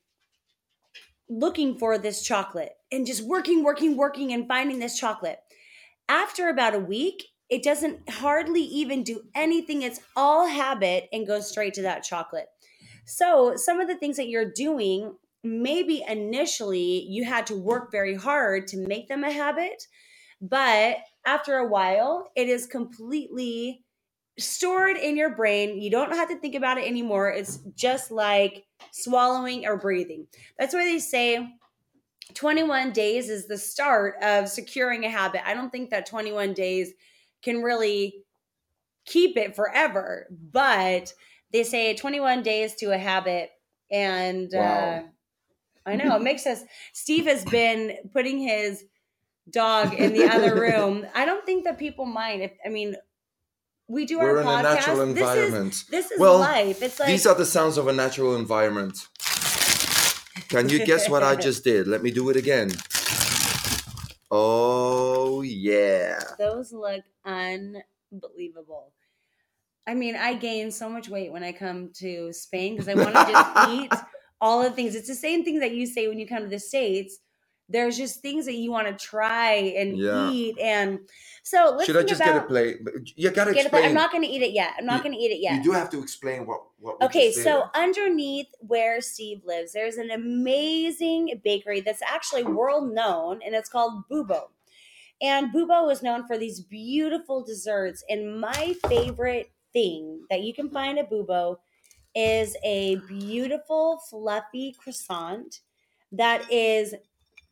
looking 1.30 1.78
for 1.78 1.98
this 1.98 2.22
chocolate 2.24 2.74
and 2.92 3.06
just 3.06 3.24
working, 3.26 3.64
working, 3.64 3.98
working, 3.98 4.34
and 4.34 4.48
finding 4.48 4.80
this 4.80 4.98
chocolate. 4.98 5.40
After 6.10 6.50
about 6.50 6.76
a 6.76 6.80
week, 6.80 7.24
it 7.50 7.64
doesn't 7.64 8.10
hardly 8.10 8.62
even 8.62 9.04
do 9.04 9.24
anything. 9.36 9.82
It's 9.82 10.00
all 10.16 10.48
habit 10.48 11.08
and 11.14 11.28
goes 11.28 11.50
straight 11.50 11.74
to 11.76 11.84
that 11.84 12.04
chocolate. 12.04 12.48
So, 13.06 13.56
some 13.56 13.80
of 13.80 13.88
the 13.88 13.96
things 13.96 14.18
that 14.18 14.30
you're 14.30 14.52
doing, 14.52 15.16
maybe 15.44 16.04
initially 16.08 17.06
you 17.10 17.26
had 17.26 17.46
to 17.48 17.56
work 17.56 17.92
very 17.92 18.16
hard 18.16 18.68
to 18.68 18.78
make 18.78 19.08
them 19.08 19.24
a 19.24 19.32
habit, 19.32 19.88
but 20.42 20.98
after 21.26 21.58
a 21.58 21.68
while, 21.68 22.32
it 22.36 22.50
is 22.50 22.66
completely 22.66 23.83
stored 24.38 24.98
in 24.98 25.16
your 25.16 25.36
brain. 25.36 25.80
You 25.80 25.92
don't 25.92 26.12
have 26.14 26.30
to 26.30 26.40
think 26.40 26.56
about 26.56 26.78
it 26.78 26.88
anymore. 26.88 27.30
It's 27.30 27.60
just 27.76 28.12
like 28.12 28.66
swallowing 28.92 29.66
or 29.66 29.78
breathing. 29.78 30.28
That's 30.58 30.74
why 30.74 30.86
they 30.86 31.00
say 31.00 31.48
21 32.34 32.92
days 32.92 33.30
is 33.30 33.48
the 33.48 33.58
start 33.58 34.16
of 34.22 34.50
securing 34.50 35.06
a 35.06 35.10
habit. 35.10 35.48
I 35.48 35.54
don't 35.54 35.72
think 35.72 35.92
that 35.92 36.06
21 36.06 36.54
days 36.54 36.94
can 37.44 37.62
really 37.62 38.24
keep 39.06 39.38
it 39.38 39.56
forever, 39.56 40.28
but 40.52 41.14
they 41.52 41.64
say 41.64 41.94
21 41.94 42.42
days 42.42 42.76
to 42.76 42.92
a 42.92 42.98
habit. 42.98 43.52
And 43.92 44.54
uh, 44.56 45.04
I 45.86 45.96
know 45.96 46.16
it 46.16 46.24
makes 46.24 46.48
us. 46.48 46.64
Steve 46.94 47.26
has 47.26 47.46
been 47.46 47.98
putting 48.12 48.40
his 48.40 48.86
dog 49.50 49.94
in 49.94 50.14
the 50.14 50.26
other 50.26 50.56
room. 50.60 51.06
I 51.14 51.26
don't 51.26 51.46
think 51.46 51.66
that 51.66 51.78
people 51.78 52.06
mind. 52.06 52.42
If 52.42 52.54
I 52.66 52.70
mean, 52.70 52.96
we 53.88 54.06
do 54.06 54.20
We're 54.20 54.38
our 54.38 54.42
in 54.42 54.46
podcast. 54.48 54.60
a 54.60 54.64
natural 54.64 54.98
this 54.98 55.08
environment. 55.18 55.74
is 55.74 55.86
this 55.86 56.12
is 56.12 56.20
Well, 56.20 56.40
life. 56.40 56.82
It's 56.82 57.00
like 57.00 57.08
These 57.10 57.26
are 57.26 57.36
the 57.36 57.46
sounds 57.46 57.78
of 57.78 57.88
a 57.88 57.94
natural 57.94 58.36
environment. 58.36 58.98
Can 60.50 60.70
you 60.70 60.86
guess 60.86 61.10
what 61.10 61.24
I 61.24 61.36
just 61.36 61.64
did? 61.64 61.88
Let 61.88 62.04
me 62.04 62.12
do 62.12 62.30
it 62.30 62.36
again. 62.38 62.72
Oh, 64.32 65.42
yeah. 65.42 66.20
those 66.40 66.74
look 66.74 67.04
unbelievable. 67.26 68.92
I 69.86 69.94
mean, 69.96 70.16
I 70.16 70.34
gain 70.36 70.72
so 70.72 70.90
much 70.90 71.10
weight 71.10 71.32
when 71.32 71.44
I 71.44 71.52
come 71.52 71.90
to 71.96 72.32
Spain 72.34 72.76
because 72.76 72.88
I 72.88 72.94
want 72.96 73.14
to 73.14 73.32
just 73.32 73.70
eat 73.70 73.92
all 74.40 74.62
of 74.62 74.72
the 74.72 74.76
things. 74.76 74.96
It's 74.96 75.08
the 75.10 75.16
same 75.16 75.44
thing 75.44 75.60
that 75.60 75.72
you 75.72 75.86
say 75.86 76.08
when 76.08 76.20
you 76.20 76.28
come 76.28 76.44
to 76.44 76.48
the 76.50 76.60
States. 76.60 77.18
There's 77.74 77.98
just 77.98 78.22
things 78.22 78.46
that 78.46 78.54
you 78.54 78.72
want 78.72 78.88
to 78.88 78.94
try 78.94 79.54
and 79.54 79.98
Yeah. 79.98 80.32
eat. 80.32 80.58
And 80.60 81.00
so 81.42 81.74
let's 81.76 81.88
Should 81.88 81.98
I 81.98 82.04
just 82.04 82.22
about, 82.22 82.34
get 82.34 82.44
a 82.44 82.48
plate? 82.48 82.78
You 83.18 83.32
gotta 83.32 83.54
get 83.54 83.66
a 83.66 83.70
plate. 83.70 83.86
I'm 83.86 83.94
not 83.94 84.12
going 84.12 84.24
to 84.24 84.30
eat 84.30 84.44
it 84.44 84.52
yet. 84.52 84.76
I'm 84.78 84.86
not 84.86 84.98
You- 84.98 85.04
going 85.04 85.16
to 85.18 85.20
eat 85.20 85.32
it 85.32 85.40
yet. 85.42 85.56
You 85.56 85.64
do 85.64 85.72
have 85.72 85.90
to 85.90 86.00
explain 86.02 86.46
what. 86.46 86.62
what 86.80 87.02
Okay, 87.02 87.32
so 87.32 87.64
underneath 87.74 88.48
where 88.60 89.02
Steve 89.02 89.42
lives, 89.44 89.74
there's 89.74 89.98
an 89.98 90.12
amazing 90.12 91.42
bakery 91.44 91.82
that's 91.82 92.02
actually 92.04 92.44
world 92.44 92.94
known, 92.94 93.42
and 93.44 93.56
it's 93.56 93.70
called 93.70 94.04
Bubo. 94.10 94.50
And 95.22 95.52
Bubo 95.54 95.92
is 95.92 96.04
known 96.04 96.28
for 96.28 96.38
these 96.38 96.60
beautiful 96.60 97.44
desserts. 97.44 98.04
And 98.10 98.40
my 98.40 98.76
favorite 98.88 99.52
thing 99.72 100.26
that 100.30 100.42
you 100.42 100.54
can 100.54 100.70
find 100.70 101.00
at 101.00 101.10
Bubo 101.10 101.58
is 102.14 102.56
a 102.64 102.98
beautiful, 103.08 104.00
fluffy 104.10 104.76
croissant 104.78 105.62
that 106.12 106.44
is 106.52 106.94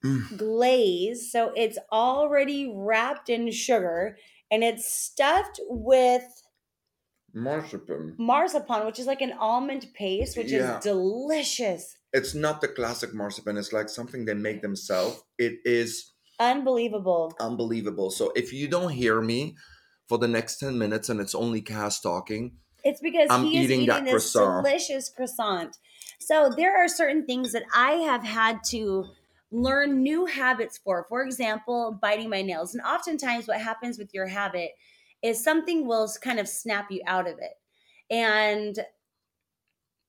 Mm. 0.03 0.37
glazed. 0.37 1.29
So 1.31 1.51
it's 1.55 1.77
already 1.91 2.71
wrapped 2.75 3.29
in 3.29 3.51
sugar 3.51 4.17
and 4.49 4.63
it's 4.63 4.91
stuffed 4.91 5.59
with 5.69 6.23
marzipan. 7.33 8.15
marzipan, 8.17 8.85
which 8.85 8.99
is 8.99 9.05
like 9.05 9.21
an 9.21 9.33
almond 9.33 9.87
paste, 9.93 10.37
which 10.37 10.51
Yeah. 10.51 10.77
is 10.77 10.83
delicious. 10.83 11.97
It's 12.13 12.33
not 12.35 12.61
the 12.61 12.67
classic 12.67 13.13
marzipan. 13.13 13.57
It's 13.57 13.71
like 13.71 13.89
something 13.89 14.25
they 14.25 14.33
make 14.33 14.61
themselves. 14.61 15.23
It 15.37 15.59
is 15.65 16.11
Unbelievable. 16.39 17.33
unbelievable. 17.39 18.09
So 18.11 18.31
if 18.35 18.51
you 18.51 18.67
don't 18.67 18.89
hear 18.91 19.21
me 19.21 19.55
for 20.07 20.17
the 20.17 20.27
next 20.27 20.57
ten 20.57 20.77
minutes 20.77 21.09
and 21.09 21.21
it's 21.21 21.35
only 21.35 21.61
Cass 21.61 22.01
talking, 22.01 22.57
It's 22.83 22.99
because 22.99 23.27
I'm 23.29 23.45
he 23.45 23.59
is 23.59 23.65
eating 23.65 23.81
eating, 23.81 23.87
that 23.89 24.03
this 24.05 24.33
croissant. 24.33 24.65
delicious 24.65 25.09
croissant. 25.09 25.77
So 26.19 26.49
there 26.49 26.75
are 26.83 26.87
certain 26.87 27.25
things 27.25 27.51
that 27.53 27.63
I 27.73 27.91
have 28.09 28.23
had 28.23 28.63
to 28.69 29.05
learn 29.51 30.01
new 30.01 30.25
habits 30.25 30.77
for. 30.77 31.05
For 31.09 31.23
example, 31.23 31.99
biting 32.01 32.29
my 32.29 32.41
nails. 32.41 32.73
And 32.73 32.83
oftentimes, 32.83 33.47
what 33.47 33.59
happens 33.59 33.97
with 33.97 34.13
your 34.13 34.27
habit 34.27 34.71
is 35.21 35.43
something 35.43 35.85
will 35.85 36.09
kind 36.21 36.39
of 36.39 36.47
snap 36.47 36.89
you 36.89 37.01
out 37.05 37.27
of 37.27 37.37
it. 37.39 37.53
And 38.09 38.79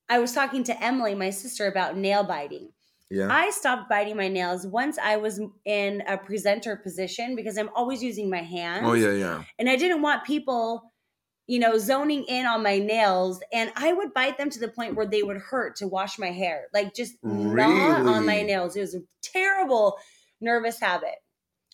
I 0.09 0.19
was 0.19 0.33
talking 0.33 0.65
to 0.65 0.83
Emily, 0.83 1.15
my 1.15 1.31
sister, 1.31 1.67
about 1.67 1.97
nail 1.97 2.25
biting. 2.25 2.71
yeah, 3.11 3.29
I 3.31 3.51
stopped 3.51 3.89
biting 3.89 4.17
my 4.17 4.29
nails 4.29 4.67
once 4.67 4.99
I 4.99 5.17
was 5.17 5.41
in 5.65 6.03
a 6.07 6.17
presenter 6.19 6.77
position 6.77 7.35
because 7.37 7.57
I'm 7.59 7.71
always 7.75 8.03
using 8.03 8.31
my 8.31 8.43
hands. 8.43 8.85
oh 8.87 8.95
yeah, 8.95 9.13
yeah. 9.13 9.45
And 9.59 9.69
I 9.69 9.77
didn't 9.77 10.03
want 10.03 10.25
people, 10.25 10.92
you 11.47 11.59
know, 11.59 11.77
zoning 11.79 12.25
in 12.29 12.47
on 12.47 12.63
my 12.63 12.79
nails. 12.79 13.41
And 13.53 13.73
I 13.77 13.93
would 13.93 14.15
bite 14.15 14.39
them 14.39 14.51
to 14.51 14.61
the 14.61 14.69
point 14.69 14.95
where 14.95 15.07
they 15.07 15.23
would 15.23 15.39
hurt 15.39 15.77
to 15.77 15.89
wash 15.89 16.19
my 16.19 16.31
hair. 16.31 16.67
Like 16.73 16.95
just 16.95 17.15
gnaw 17.23 18.09
on 18.09 18.27
my 18.27 18.43
nails. 18.43 18.77
It 18.77 18.81
was 18.81 18.95
a 18.95 19.01
terrible 19.23 19.99
nervous 20.41 20.81
habit. 20.81 21.15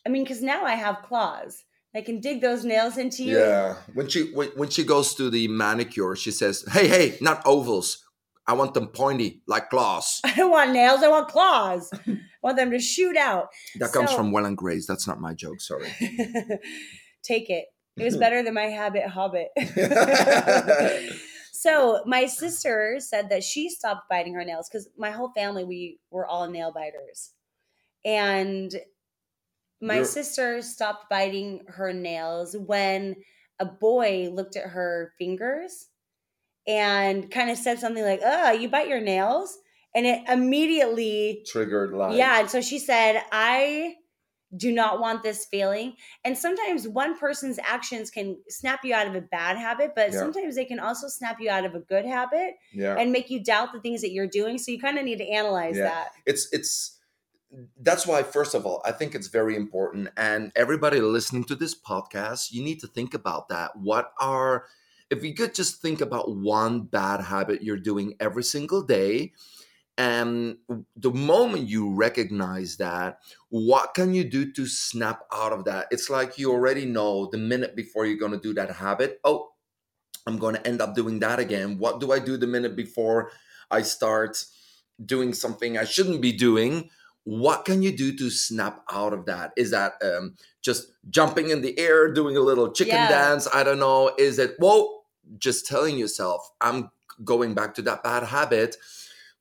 I 0.06 0.10
mean, 0.10 0.24
because 0.24 0.42
now 0.42 0.64
I 0.64 0.74
have 0.74 1.02
claws. 1.02 1.64
I 1.94 2.02
can 2.02 2.20
dig 2.20 2.40
those 2.40 2.64
nails 2.64 2.98
into 2.98 3.24
you. 3.24 3.38
Yeah, 3.38 3.76
when 3.94 4.08
she 4.08 4.30
when, 4.32 4.48
when 4.50 4.68
she 4.68 4.84
goes 4.84 5.14
to 5.14 5.30
the 5.30 5.48
manicure, 5.48 6.14
she 6.16 6.30
says, 6.30 6.64
"Hey, 6.70 6.86
hey, 6.86 7.18
not 7.20 7.42
ovals. 7.46 8.04
I 8.46 8.52
want 8.52 8.74
them 8.74 8.88
pointy 8.88 9.42
like 9.46 9.70
claws." 9.70 10.20
I 10.24 10.34
don't 10.34 10.50
want 10.50 10.72
nails. 10.72 11.02
I 11.02 11.08
want 11.08 11.28
claws. 11.28 11.90
I 12.06 12.18
want 12.42 12.56
them 12.56 12.70
to 12.70 12.78
shoot 12.78 13.16
out. 13.16 13.48
That 13.76 13.92
comes 13.92 14.12
from 14.12 14.32
Will 14.32 14.44
and 14.44 14.56
Grace. 14.56 14.86
That's 14.86 15.06
not 15.06 15.20
my 15.20 15.34
joke. 15.34 15.60
Sorry. 15.60 15.88
Take 17.22 17.50
it. 17.50 17.66
It 18.00 18.04
was 18.04 18.16
better 18.16 18.42
than 18.42 18.54
my 18.54 18.66
habit 18.66 19.06
hobbit. 19.06 19.48
so 21.52 22.02
my 22.06 22.26
sister 22.26 22.96
said 23.00 23.30
that 23.30 23.42
she 23.42 23.68
stopped 23.68 24.08
biting 24.08 24.34
her 24.34 24.44
nails 24.44 24.68
because 24.68 24.88
my 24.96 25.10
whole 25.10 25.30
family 25.34 25.64
we 25.64 25.98
were 26.10 26.26
all 26.26 26.48
nail 26.48 26.72
biters, 26.72 27.32
and 28.04 28.74
my 29.80 29.94
You're- 29.94 30.06
sister 30.06 30.62
stopped 30.62 31.08
biting 31.10 31.62
her 31.68 31.92
nails 31.92 32.56
when 32.56 33.16
a 33.58 33.64
boy 33.64 34.30
looked 34.32 34.56
at 34.56 34.64
her 34.70 35.12
fingers 35.18 35.88
and 36.66 37.30
kind 37.30 37.50
of 37.50 37.58
said 37.58 37.78
something 37.78 38.04
like, 38.04 38.20
"Oh, 38.24 38.52
you 38.52 38.68
bite 38.68 38.88
your 38.88 39.00
nails," 39.00 39.58
and 39.94 40.06
it 40.06 40.22
immediately 40.28 41.42
Triggered 41.46 41.92
like 41.92 42.16
yeah, 42.16 42.40
and 42.40 42.50
so 42.50 42.60
she 42.60 42.78
said, 42.78 43.22
I 43.32 43.94
do 44.56 44.72
not 44.72 44.98
want 45.00 45.22
this 45.22 45.44
feeling. 45.46 45.94
And 46.24 46.36
sometimes 46.36 46.88
one 46.88 47.18
person's 47.18 47.58
actions 47.62 48.10
can 48.10 48.38
snap 48.48 48.84
you 48.84 48.94
out 48.94 49.06
of 49.06 49.14
a 49.14 49.20
bad 49.20 49.56
habit, 49.58 49.92
but 49.94 50.12
Yeah. 50.12 50.18
sometimes 50.18 50.54
they 50.54 50.64
can 50.64 50.80
also 50.80 51.08
snap 51.08 51.38
you 51.40 51.50
out 51.50 51.64
of 51.66 51.74
a 51.74 51.80
good 51.80 52.06
habit 52.06 52.54
yeah. 52.72 52.96
and 52.96 53.12
make 53.12 53.28
you 53.28 53.42
doubt 53.44 53.72
the 53.72 53.80
things 53.80 54.00
that 54.00 54.12
you're 54.12 54.26
doing. 54.26 54.56
So 54.56 54.70
you 54.72 54.80
kind 54.80 54.98
of 54.98 55.04
need 55.04 55.18
to 55.18 55.28
analyze 55.28 55.76
Yeah. 55.76 55.84
that. 55.84 56.12
it's 56.26 56.48
it's 56.52 56.94
that's 57.80 58.06
why 58.06 58.22
first 58.22 58.54
of 58.54 58.66
all 58.66 58.82
i 58.84 58.92
think 58.92 59.14
it's 59.14 59.28
very 59.28 59.56
important 59.56 60.06
and 60.18 60.52
everybody 60.54 61.00
listening 61.00 61.42
to 61.42 61.54
this 61.54 61.74
podcast 61.74 62.52
you 62.52 62.62
need 62.62 62.78
to 62.78 62.86
think 62.86 63.14
about 63.14 63.48
that 63.48 63.74
what 63.74 64.12
are 64.20 64.66
if 65.08 65.24
you 65.24 65.32
could 65.32 65.54
just 65.54 65.80
think 65.80 66.02
about 66.02 66.36
one 66.36 66.82
bad 66.82 67.20
habit 67.22 67.62
you're 67.62 67.78
doing 67.78 68.14
every 68.20 68.42
single 68.42 68.82
day 68.82 69.32
and 69.98 70.56
the 70.96 71.10
moment 71.10 71.68
you 71.68 71.92
recognize 71.94 72.78
that 72.78 73.18
what 73.50 73.94
can 73.94 74.14
you 74.14 74.24
do 74.24 74.52
to 74.52 74.66
snap 74.66 75.22
out 75.32 75.52
of 75.52 75.64
that 75.64 75.86
it's 75.90 76.08
like 76.08 76.38
you 76.38 76.50
already 76.52 76.86
know 76.86 77.28
the 77.32 77.38
minute 77.38 77.76
before 77.76 78.06
you're 78.06 78.18
going 78.18 78.32
to 78.32 78.38
do 78.40 78.54
that 78.54 78.70
habit 78.70 79.20
oh 79.24 79.50
i'm 80.26 80.38
going 80.38 80.54
to 80.54 80.66
end 80.66 80.80
up 80.80 80.94
doing 80.94 81.18
that 81.20 81.38
again 81.40 81.78
what 81.78 82.00
do 82.00 82.12
i 82.12 82.18
do 82.18 82.36
the 82.36 82.46
minute 82.46 82.76
before 82.76 83.30
i 83.70 83.82
start 83.82 84.44
doing 85.04 85.32
something 85.32 85.78
I 85.78 85.84
shouldn't 85.84 86.20
be 86.20 86.32
doing. 86.32 86.90
What 87.24 87.64
can 87.64 87.82
you 87.82 87.96
do 87.96 88.16
to 88.16 88.30
snap 88.30 88.84
out 88.90 89.12
of 89.12 89.26
that? 89.26 89.52
Is 89.56 89.70
that 89.70 89.94
um, 90.02 90.36
just 90.62 90.92
jumping 91.10 91.50
in 91.50 91.62
the 91.62 91.78
air, 91.78 92.12
doing 92.12 92.36
a 92.36 92.40
little 92.40 92.72
chicken 92.72 92.96
Yeah. 93.02 93.08
dance? 93.08 93.48
I 93.52 93.64
don't 93.64 93.78
know. 93.78 94.12
Is 94.18 94.38
it, 94.38 94.56
well, 94.58 95.04
just 95.38 95.66
telling 95.66 95.98
yourself, 95.98 96.50
I'm 96.60 96.90
going 97.24 97.54
back 97.54 97.74
to 97.74 97.82
that 97.82 98.02
bad 98.02 98.24
habit. 98.24 98.76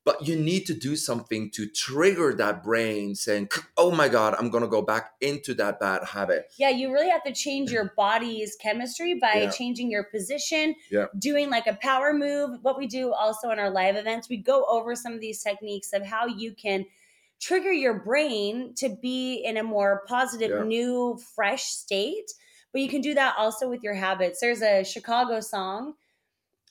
But 0.08 0.26
you 0.26 0.38
need 0.38 0.66
to 0.68 0.74
do 0.74 0.96
something 0.96 1.52
to 1.52 1.68
trigger 1.68 2.34
that 2.36 2.64
brain 2.64 3.14
saying, 3.14 3.50
oh 3.76 3.92
my 3.92 4.08
God, 4.08 4.36
I'm 4.40 4.50
going 4.50 4.64
to 4.64 4.70
go 4.70 4.82
back 4.82 5.12
into 5.20 5.54
that 5.56 5.82
bad 5.82 6.02
habit. 6.06 6.46
Yeah, 6.58 6.70
you 6.70 6.94
really 6.94 7.10
have 7.10 7.26
to 7.26 7.34
change 7.34 7.72
your 7.72 7.92
body's 7.98 8.56
chemistry 8.56 9.16
by 9.20 9.34
Yeah. 9.34 9.50
changing 9.50 9.92
your 9.92 10.06
position, 10.06 10.76
Yeah. 10.90 11.08
doing 11.20 11.50
like 11.50 11.68
a 11.68 11.74
power 11.82 12.14
move. 12.14 12.60
What 12.62 12.78
we 12.78 12.88
do 12.88 13.12
also 13.12 13.50
in 13.50 13.60
our 13.60 13.70
live 13.70 13.98
events, 13.98 14.30
we 14.30 14.38
go 14.38 14.64
over 14.70 14.96
some 14.96 15.12
of 15.12 15.20
these 15.20 15.44
techniques 15.44 15.92
of 15.92 16.06
how 16.06 16.26
you 16.26 16.54
can 16.54 16.86
trigger 17.42 17.74
your 17.74 17.96
brain 17.96 18.76
to 18.76 18.88
be 18.88 19.44
in 19.44 19.58
a 19.58 19.64
more 19.64 20.06
positive, 20.08 20.52
Yeah. 20.52 20.64
new, 20.64 21.20
fresh 21.36 21.66
state. 21.66 22.32
But 22.72 22.80
you 22.80 22.88
can 22.88 23.02
do 23.02 23.14
that 23.16 23.36
also 23.38 23.68
with 23.68 23.84
your 23.84 23.96
habits. 23.96 24.40
There's 24.40 24.62
a 24.62 24.86
Chicago 24.86 25.42
song. 25.42 25.96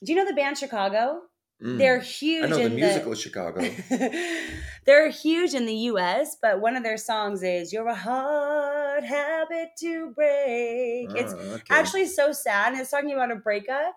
Do 0.03 0.11
you 0.11 0.17
know 0.17 0.25
the 0.25 0.33
band 0.33 0.57
Chicago? 0.57 1.21
Mm. 1.63 1.77
They're 1.79 1.99
huge 1.99 2.45
I 2.45 2.47
know 2.49 2.57
the 2.57 2.65
in 2.65 2.75
musical 2.75 3.15
Chicago. 3.15 3.61
They're 4.85 5.09
huge 5.09 5.53
in 5.55 5.65
the 5.65 5.73
US, 5.91 6.37
but 6.41 6.61
one 6.61 6.75
of 6.75 6.83
their 6.83 6.97
songs 6.97 7.41
is 7.43 7.73
You're 7.73 7.87
a 7.87 7.95
hard 7.95 9.03
habit 9.03 9.69
to 9.79 10.11
break. 10.15 11.09
it's 11.15 11.33
Ah, 11.33 11.37
okay. 11.55 11.63
actually 11.69 12.05
so 12.05 12.31
sad. 12.31 12.73
And 12.73 12.81
it's 12.81 12.91
talking 12.91 13.11
about 13.11 13.31
a 13.31 13.35
breakup. 13.37 13.95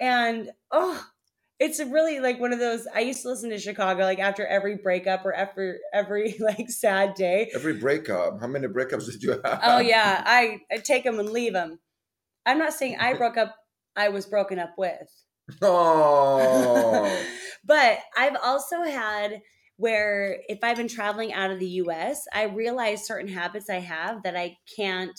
And 0.00 0.50
oh, 0.70 1.02
it's 1.58 1.80
really 1.80 2.20
like 2.20 2.38
one 2.40 2.52
of 2.52 2.58
those. 2.58 2.86
I 2.94 3.00
used 3.00 3.22
to 3.22 3.28
listen 3.30 3.50
to 3.50 3.58
Chicago 3.58 4.02
like 4.02 4.18
after 4.18 4.46
every 4.46 4.76
breakup 4.76 5.24
or 5.24 5.32
after 5.34 5.78
every 5.94 6.36
like 6.40 6.68
sad 6.70 7.14
day. 7.14 7.50
every 7.54 7.74
breakup. 7.78 8.38
How 8.40 8.46
many 8.48 8.66
breakups 8.68 9.10
did 9.10 9.22
you 9.22 9.40
have? 9.44 9.60
Oh, 9.62 9.78
yeah. 9.78 10.22
I, 10.26 10.60
I 10.70 10.76
take 10.78 11.04
them 11.04 11.18
and 11.20 11.30
leave 11.30 11.52
them. 11.54 11.78
I'm 12.44 12.58
not 12.58 12.74
saying 12.74 12.96
I 13.00 13.14
broke 13.18 13.36
up, 13.38 13.56
I 13.96 14.10
was 14.10 14.26
broken 14.26 14.58
up 14.58 14.74
with. 14.76 15.08
Oh. 15.60 17.24
but 17.64 17.98
I've 18.16 18.36
also 18.42 18.82
had 18.82 19.40
where 19.76 20.38
if 20.48 20.58
I've 20.62 20.76
been 20.76 20.88
traveling 20.88 21.32
out 21.32 21.50
of 21.50 21.58
the 21.58 21.68
US, 21.68 22.24
I 22.32 22.44
realize 22.44 23.06
certain 23.06 23.32
habits 23.32 23.68
I 23.68 23.80
have 23.80 24.22
that 24.22 24.36
I 24.36 24.56
can't 24.76 25.18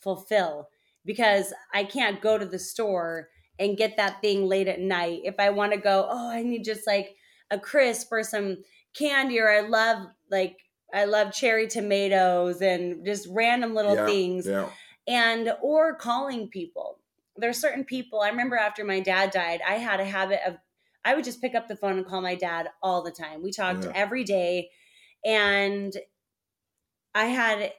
fulfill 0.00 0.68
because 1.04 1.52
I 1.72 1.84
can't 1.84 2.20
go 2.20 2.38
to 2.38 2.46
the 2.46 2.58
store 2.58 3.28
and 3.58 3.76
get 3.76 3.96
that 3.96 4.20
thing 4.20 4.46
late 4.46 4.68
at 4.68 4.80
night. 4.80 5.20
If 5.24 5.36
I 5.38 5.50
want 5.50 5.72
to 5.72 5.78
go, 5.78 6.08
oh, 6.10 6.30
I 6.30 6.42
need 6.42 6.64
just 6.64 6.86
like 6.86 7.14
a 7.50 7.58
crisp 7.58 8.08
or 8.10 8.22
some 8.22 8.58
candy, 8.94 9.38
or 9.38 9.50
I 9.50 9.60
love 9.60 10.06
like 10.30 10.56
I 10.92 11.04
love 11.04 11.32
cherry 11.32 11.66
tomatoes 11.66 12.62
and 12.62 13.04
just 13.04 13.28
random 13.30 13.74
little 13.74 13.96
yeah, 13.96 14.06
things. 14.06 14.46
Yeah. 14.46 14.68
And 15.06 15.52
or 15.62 15.94
calling 15.96 16.48
people. 16.48 16.93
There's 17.36 17.58
certain 17.60 17.84
people. 17.84 18.20
I 18.20 18.28
remember 18.28 18.56
after 18.56 18.84
my 18.84 19.00
dad 19.00 19.30
died, 19.30 19.60
I 19.66 19.74
had 19.74 20.00
a 20.00 20.04
habit 20.04 20.40
of 20.46 20.56
I 21.04 21.14
would 21.14 21.24
just 21.24 21.42
pick 21.42 21.54
up 21.54 21.68
the 21.68 21.76
phone 21.76 21.98
and 21.98 22.06
call 22.06 22.22
my 22.22 22.34
dad 22.34 22.68
all 22.82 23.02
the 23.02 23.10
time. 23.10 23.42
We 23.42 23.50
talked 23.52 23.84
Yeah. 23.84 23.92
every 23.94 24.24
day 24.24 24.70
and 25.24 25.94
I 27.14 27.26
had 27.26 27.72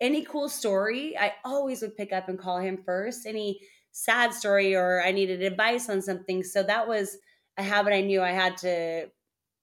any 0.00 0.24
cool 0.24 0.48
story, 0.48 1.16
I 1.16 1.34
always 1.44 1.80
would 1.82 1.96
pick 1.96 2.12
up 2.12 2.28
and 2.28 2.38
call 2.38 2.58
him 2.58 2.82
first. 2.84 3.24
Any 3.24 3.60
sad 3.92 4.34
story 4.34 4.74
or 4.74 5.00
I 5.02 5.12
needed 5.12 5.42
advice 5.42 5.88
on 5.88 6.02
something. 6.02 6.42
So 6.42 6.62
that 6.64 6.88
was 6.88 7.16
a 7.56 7.62
habit 7.62 7.92
I 7.92 8.00
knew 8.00 8.20
I 8.22 8.30
had 8.32 8.56
to 8.58 9.06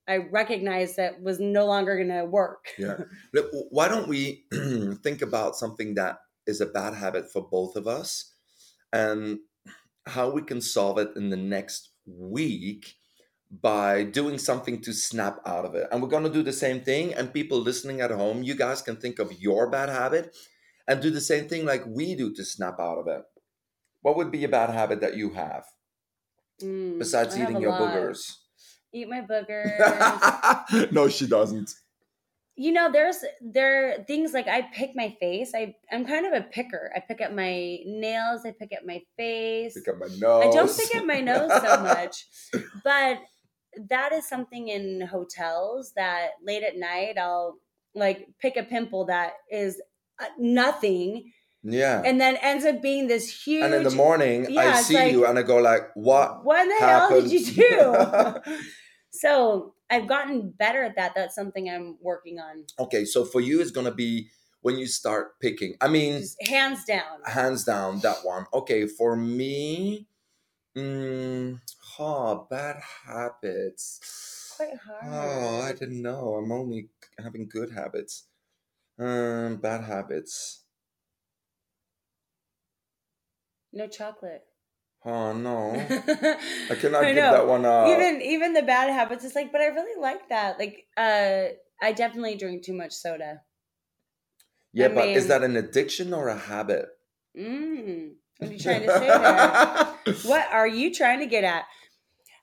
I 0.08 0.18
recognized 0.18 0.98
that 0.98 1.22
was 1.22 1.39
no 1.39 1.68
longer 1.68 1.96
going 1.96 2.08
to 2.10 2.25
work. 2.25 2.70
Yeah. 2.79 3.01
Why 3.70 3.88
don't 3.88 4.08
we 4.08 4.46
think 5.03 5.22
about 5.22 5.56
something 5.56 5.94
that 5.96 6.18
is 6.48 6.62
a 6.62 6.65
bad 6.65 6.96
habit 6.96 7.32
for 7.32 7.48
both 7.48 7.75
of 7.75 7.86
us 7.88 8.34
and 8.93 9.39
how 10.05 10.29
we 10.29 10.41
can 10.41 10.62
solve 10.62 10.98
it 10.98 11.10
in 11.15 11.29
the 11.29 11.38
next 11.38 11.91
week 12.05 12.96
by 13.51 14.03
doing 14.03 14.38
something 14.38 14.81
to 14.81 14.93
snap 14.93 15.39
out 15.46 15.65
of 15.65 15.75
it. 15.75 15.88
And 15.91 16.01
we're 16.01 16.10
going 16.10 16.24
to 16.24 16.29
do 16.29 16.43
the 16.43 16.53
same 16.53 16.81
thing. 16.81 17.13
And 17.13 17.34
people 17.34 17.60
listening 17.60 18.01
at 18.01 18.12
home, 18.12 18.43
you 18.43 18.55
guys 18.55 18.81
can 18.81 18.96
think 18.98 19.19
of 19.19 19.34
your 19.41 19.69
bad 19.69 19.89
habit 19.89 20.36
and 20.88 21.01
do 21.01 21.10
the 21.10 21.22
same 21.22 21.48
thing 21.48 21.65
like 21.65 21.84
we 21.88 22.15
do 22.15 22.34
to 22.34 22.43
snap 22.46 22.79
out 22.79 22.98
of 23.00 23.08
it. 23.08 23.24
What 24.01 24.15
would 24.17 24.31
be 24.31 24.43
a 24.43 24.50
bad 24.50 24.69
habit 24.69 25.01
that 25.01 25.15
you 25.17 25.31
have 25.31 25.65
Mm, 26.62 27.00
besides 27.00 27.38
I 27.38 27.43
eating 27.43 27.55
a 27.58 27.62
your 27.62 27.72
lot. 27.72 27.81
boogers? 27.93 28.36
Eat 28.93 29.08
my 29.08 29.22
boogers. 29.22 30.91
no, 30.91 31.08
she 31.08 31.25
doesn't. 31.27 31.72
You 32.62 32.72
know 32.74 32.92
there's 32.92 33.20
there 33.42 33.72
are 33.78 34.04
things 34.04 34.34
like 34.34 34.48
i 34.48 34.62
pick 34.80 34.92
my 34.94 35.16
face 35.22 35.51
i 35.56 35.74
i'm 35.94 36.06
kind 36.06 36.25
of 36.25 36.34
a 36.34 36.42
picker 36.56 36.92
i 36.96 37.00
pick 37.00 37.22
up 37.25 37.32
my 37.34 37.78
nails 37.86 38.42
i 38.46 38.51
pick 38.60 38.72
up 38.78 38.84
my 38.86 39.00
face 39.18 39.74
Pick 39.75 39.88
up 39.94 40.00
my 40.00 40.08
nose. 40.18 40.44
i 40.46 40.51
don't 40.58 40.78
pick 40.80 40.94
up 41.00 41.06
my 41.06 41.22
nose 41.32 41.50
so 41.66 41.82
much 41.82 42.16
but 42.84 43.20
that 43.89 44.12
is 44.12 44.28
something 44.28 44.68
in 44.68 45.08
hotels 45.16 45.94
that 45.96 46.32
late 46.46 46.63
at 46.63 46.75
night 46.78 47.18
i'll 47.18 47.56
like 47.96 48.28
pick 48.42 48.58
a 48.58 48.63
pimple 48.63 49.06
that 49.06 49.32
is 49.50 49.82
uh, 50.22 50.25
nothing 50.38 51.32
Yeah. 51.63 52.01
and 52.06 52.20
then 52.20 52.36
ends 52.42 52.66
up 52.66 52.82
being 52.82 53.08
this 53.08 53.25
huge 53.44 53.63
and 53.63 53.74
in 53.74 53.84
the 53.84 53.96
morning 54.06 54.48
Yeah, 54.50 54.74
I 54.75 54.82
see 54.82 54.96
like- 54.96 55.12
you 55.13 55.25
and 55.25 55.39
I 55.39 55.44
go 55.44 55.58
like, 55.72 55.84
"What?" 55.96 56.44
what 56.44 56.60
in 56.63 56.70
the 56.70 56.75
hell 56.86 57.10
did 57.10 57.32
you 57.32 57.42
do 57.46 57.80
so 59.20 59.74
i've 59.90 60.08
gotten 60.08 60.50
better 60.50 60.84
at 60.84 60.96
that 60.96 61.14
that's 61.16 61.36
something 61.36 61.70
i'm 61.70 61.98
working 62.02 62.40
on 62.40 62.66
okay, 62.80 63.06
so 63.06 63.26
for 63.26 63.42
you, 63.42 63.62
it's 63.62 63.72
gonna 63.72 63.92
be 63.94 64.30
when 64.62 64.78
you 64.78 64.88
start 64.88 65.40
picking. 65.40 65.76
I 65.82 65.88
mean, 65.88 66.20
just 66.20 66.42
hands 66.48 66.86
down 66.86 67.20
hands 67.26 67.64
down 67.64 68.00
that 68.00 68.24
one. 68.24 68.46
Okay, 68.54 68.88
for 68.88 69.16
me, 69.16 70.08
mm, 70.76 71.60
oh, 72.00 72.48
bad 72.50 72.78
habits. 73.06 74.54
quite 74.56 74.78
hard 74.78 75.04
Oh, 75.14 75.62
I 75.62 75.74
didn't 75.74 76.02
know. 76.02 76.36
I'm 76.36 76.52
only 76.52 76.90
having 77.22 77.48
good 77.48 77.72
habits. 77.72 78.26
Um, 78.98 79.58
bad 79.58 79.84
habits. 79.86 80.64
no 83.72 83.88
chocolate 83.88 84.46
Oh 85.06 85.34
no, 85.34 85.72
I 86.70 86.75
I 86.75 86.75
cannot 86.75 87.14
give 87.14 87.16
know. 87.16 87.31
that 87.31 87.48
one 87.48 87.66
up. 87.66 87.88
even 87.90 88.22
even 88.22 88.53
the 88.53 88.62
bad 88.62 88.90
habits 88.92 89.24
it's 89.24 89.35
like 89.35 89.51
but 89.51 89.62
i 89.62 89.68
really 89.68 90.00
like 90.00 90.29
that. 90.29 90.59
Like 90.59 90.88
uh 90.98 91.55
i 91.81 91.92
definitely 91.94 92.35
drink 92.35 92.64
too 92.64 92.74
much 92.74 92.92
soda. 92.94 93.42
Yeah, 94.74 94.88
I 94.88 94.94
but 94.96 95.16
is 95.16 95.27
that 95.27 95.44
an 95.44 95.55
addiction 95.55 96.14
or 96.14 96.27
a 96.27 96.38
habit? 96.38 96.90
mm, 97.38 98.16
what 98.38 98.50
are 98.50 98.53
you 98.53 98.59
trying 98.59 98.81
to 98.81 98.90
say 98.92 99.07
there? 99.07 99.57
What 100.24 100.48
are 100.51 100.68
you 100.68 100.94
trying 100.94 101.20
to 101.20 101.25
get 101.25 101.44
at? 101.44 101.66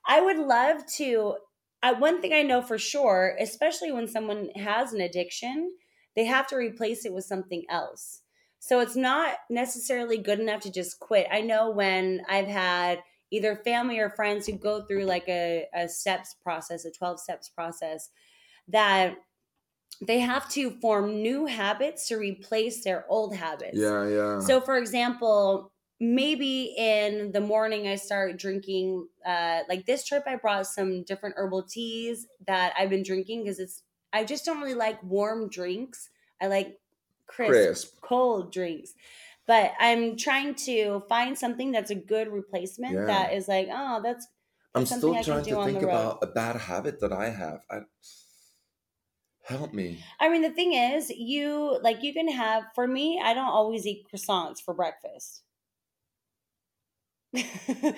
I 0.07 0.21
would 0.21 0.39
love 0.39 0.87
to 0.97 1.37
I, 1.83 1.93
one 1.93 2.21
thing 2.23 2.33
i 2.33 2.43
know 2.43 2.63
for 2.63 2.79
sure 2.79 3.37
especially 3.41 3.93
when 3.93 4.09
someone 4.09 4.51
has 4.57 4.93
an 4.93 5.01
addiction 5.01 5.77
they 6.17 6.25
have 6.25 6.47
to 6.49 6.57
replace 6.57 7.05
it 7.05 7.13
with 7.13 7.25
something 7.25 7.65
else 7.71 8.23
so 8.67 8.81
it's 8.81 8.97
not 8.97 9.37
necessarily 9.49 10.19
good 10.19 10.41
enough 10.41 10.61
to 10.61 10.71
just 10.71 10.99
quit 10.99 11.27
i 11.31 11.41
know 11.41 11.71
when 11.71 12.21
i've 12.29 12.49
had 12.49 13.03
either 13.31 13.57
family 13.57 13.99
or 13.99 14.11
friends 14.11 14.47
who 14.47 14.53
go 14.53 14.83
through 14.85 15.05
like 15.05 15.29
a, 15.29 15.67
a 15.75 15.89
steps 15.89 16.35
process 16.43 16.85
a 16.85 16.91
12 16.91 17.21
steps 17.21 17.49
process 17.49 18.11
that 18.69 19.17
they 20.03 20.19
have 20.21 20.49
to 20.51 20.71
form 20.81 21.23
new 21.23 21.47
habits 21.47 22.09
to 22.09 22.17
replace 22.17 22.85
their 22.85 23.07
old 23.09 23.35
habits 23.35 23.79
Yeah, 23.79 24.07
yeah. 24.09 24.41
so, 24.41 24.61
for 24.61 24.77
example, 24.77 25.73
maybe 25.99 26.75
in 26.77 27.33
the 27.33 27.41
morning 27.41 27.89
I 27.89 27.97
start 27.97 28.37
drinking. 28.39 29.09
Uh, 29.25 29.63
like 29.69 29.87
this 29.87 30.05
trip, 30.05 30.25
I 30.27 30.37
brought 30.37 30.67
some 30.67 31.03
different 31.05 31.37
herbal 31.39 31.63
teas 31.63 32.27
that 32.47 32.75
I've 32.79 32.91
been 32.91 33.03
drinking 33.03 33.45
because 33.45 33.59
it's. 33.59 33.83
I 34.13 34.25
just 34.25 34.45
don't 34.45 34.61
really 34.61 34.75
like 34.75 35.03
warm 35.03 35.49
drinks. 35.49 36.11
I 36.41 36.49
like 36.49 36.79
crisp, 37.27 37.53
Crisp. 37.53 38.01
cold 38.01 38.53
drinks. 38.53 38.95
But 39.47 39.73
I'm 39.79 40.17
trying 40.17 40.57
to 40.67 41.05
find 41.09 41.39
something 41.39 41.71
that's 41.71 41.91
a 41.91 41.95
good 41.95 42.29
replacement 42.29 42.95
Yeah. 42.95 43.05
that 43.07 43.33
is 43.33 43.47
like, 43.49 43.69
oh, 43.71 44.01
that's. 44.03 44.27
I'm 44.75 44.85
something 44.85 45.23
still 45.23 45.43
trying 45.43 45.45
to 45.45 45.65
think 45.65 45.83
about 45.83 46.19
a 46.23 46.27
bad 46.27 46.57
habit 46.57 47.01
that 47.01 47.13
I 47.13 47.31
have. 47.31 47.61
I, 47.71 47.81
help 49.45 49.73
me. 49.73 50.03
I 50.21 50.29
mean, 50.29 50.43
the 50.43 50.51
thing 50.51 50.73
is, 50.73 51.11
you 51.11 51.79
like 51.83 52.03
you 52.03 52.13
can 52.13 52.29
have. 52.29 52.65
For 52.75 52.87
me, 52.87 53.21
I 53.23 53.33
don't 53.35 53.47
always 53.47 53.87
eat 53.87 54.05
croissants 54.13 54.61
for 54.61 54.75
breakfast. 54.75 55.43
but 57.33 57.95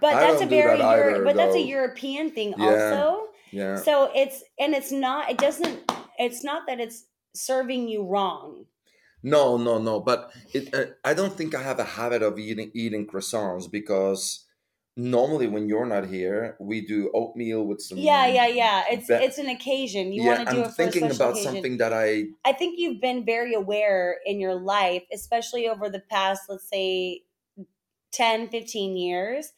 that's 0.00 0.42
a 0.42 0.46
very 0.46 0.78
that 0.78 0.96
Euro- 0.98 1.14
either, 1.14 1.24
but 1.24 1.36
that's 1.36 1.54
a. 1.56 1.60
European 1.60 2.30
thing 2.30 2.54
Yeah. 2.56 2.64
also. 2.66 3.26
Yeah. 3.50 3.76
So 3.76 4.10
it's 4.14 4.42
and 4.58 4.74
it's 4.74 4.92
not 4.92 5.30
it 5.30 5.38
doesn't 5.38 5.90
it's 6.18 6.42
not 6.44 6.66
that 6.66 6.80
it's 6.80 7.04
serving 7.34 7.88
you 7.88 8.04
wrong. 8.04 8.66
No, 9.22 9.56
no, 9.56 9.78
no. 9.78 10.00
But 10.00 10.32
it, 10.52 10.74
uh, 10.74 10.86
I 11.04 11.14
don't 11.14 11.32
think 11.32 11.54
I 11.54 11.62
have 11.62 11.78
a 11.78 11.84
habit 11.84 12.22
of 12.22 12.38
eating 12.38 12.70
eating 12.74 13.06
croissants 13.06 13.70
because 13.70 14.44
normally 14.96 15.46
when 15.46 15.68
you're 15.68 15.86
not 15.86 16.06
here, 16.06 16.56
we 16.60 16.86
do 16.86 17.10
oatmeal 17.14 17.64
with 17.64 17.80
some. 17.80 17.98
Yeah, 17.98 18.26
yeah, 18.26 18.46
yeah. 18.46 18.84
It's 18.90 19.08
Be- 19.08 19.14
it's 19.14 19.38
an 19.38 19.48
occasion. 19.48 20.12
You 20.12 20.22
yeah, 20.22 20.36
want 20.36 20.48
to 20.48 20.54
do 20.54 20.60
I'm 20.60 20.64
it 20.64 20.66
for 20.68 20.72
thinking 20.72 21.10
about 21.10 21.32
occasion. 21.32 21.52
something 21.54 21.76
that 21.78 21.92
I. 21.92 22.26
I 22.44 22.52
think 22.52 22.78
you've 22.78 23.00
been 23.00 23.24
very 23.24 23.54
aware 23.54 24.18
in 24.24 24.40
your 24.40 24.54
life, 24.54 25.04
especially 25.12 25.68
over 25.68 25.88
the 25.88 26.00
past, 26.00 26.42
let's 26.48 26.68
say, 26.68 27.22
10, 28.12 28.48
15 28.48 28.96
years. 28.96 29.52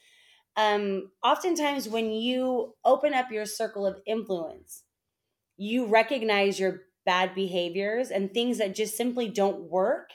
Um, 0.57 1.11
oftentimes, 1.23 1.89
when 1.89 2.11
you 2.13 2.75
open 2.85 3.13
up 3.13 3.31
your 3.31 3.45
circle 3.45 3.87
of 3.87 4.01
influence, 4.07 4.85
you 5.59 5.87
recognize 5.87 6.59
your 6.59 6.83
bad 7.07 7.35
behaviors 7.35 8.11
and 8.11 8.33
things 8.35 8.59
that 8.59 8.75
just 8.75 8.97
simply 8.97 9.29
don't 9.29 9.71
work. 9.71 10.11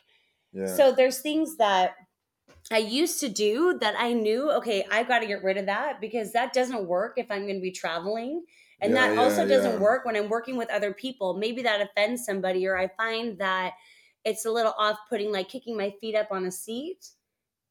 Yeah. 0.54 0.68
So, 0.68 0.92
there's 0.92 1.20
things 1.20 1.58
that 1.58 1.96
I 2.72 2.78
used 2.78 3.20
to 3.22 3.30
do 3.30 3.78
that 3.80 3.96
I 3.98 4.14
knew, 4.14 4.52
okay, 4.52 4.86
I've 4.92 5.08
got 5.08 5.20
to 5.20 5.28
get 5.28 5.44
rid 5.44 5.58
of 5.58 5.66
that 5.66 6.00
because 6.00 6.34
that 6.34 6.54
doesn't 6.54 6.88
work 6.88 7.14
if 7.18 7.30
I'm 7.30 7.44
going 7.44 7.56
to 7.56 7.62
be 7.62 7.72
traveling. 7.72 8.44
And 8.80 8.94
Yeah, 8.94 9.08
that 9.08 9.16
yeah, 9.16 9.22
also 9.22 9.48
doesn't 9.48 9.80
work 9.80 10.06
when 10.06 10.16
I'm 10.16 10.30
working 10.30 10.58
with 10.58 10.70
other 10.70 10.94
people. 10.94 11.36
Maybe 11.36 11.62
that 11.64 11.82
offends 11.82 12.26
somebody, 12.26 12.68
or 12.68 12.78
I 12.78 12.90
find 12.98 13.38
that 13.40 13.74
it's 14.24 14.46
a 14.46 14.52
little 14.52 14.74
off 14.78 14.98
putting, 15.10 15.32
like 15.32 15.50
kicking 15.50 15.78
my 15.78 15.94
feet 16.02 16.16
up 16.16 16.28
on 16.32 16.46
a 16.46 16.52
seat 16.52 17.10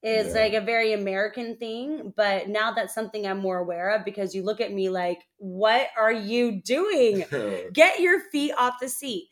is 0.03 0.35
Yeah. 0.35 0.41
like 0.41 0.53
a 0.55 0.61
very 0.61 0.93
American 0.93 1.57
thing. 1.57 2.13
But 2.17 2.49
now 2.49 2.73
that's 2.73 2.95
something 2.95 3.27
I'm 3.27 3.39
more 3.39 3.59
aware 3.59 3.91
of 3.91 4.05
because 4.05 4.35
you 4.35 4.43
look 4.43 4.61
at 4.61 4.73
me 4.73 4.89
like, 4.89 5.19
what 5.37 5.89
are 5.99 6.13
you 6.13 6.61
doing? 6.63 7.25
Get 7.73 8.01
your 8.01 8.21
feet 8.31 8.53
off 8.57 8.75
the 8.81 8.89
seat. 8.89 9.29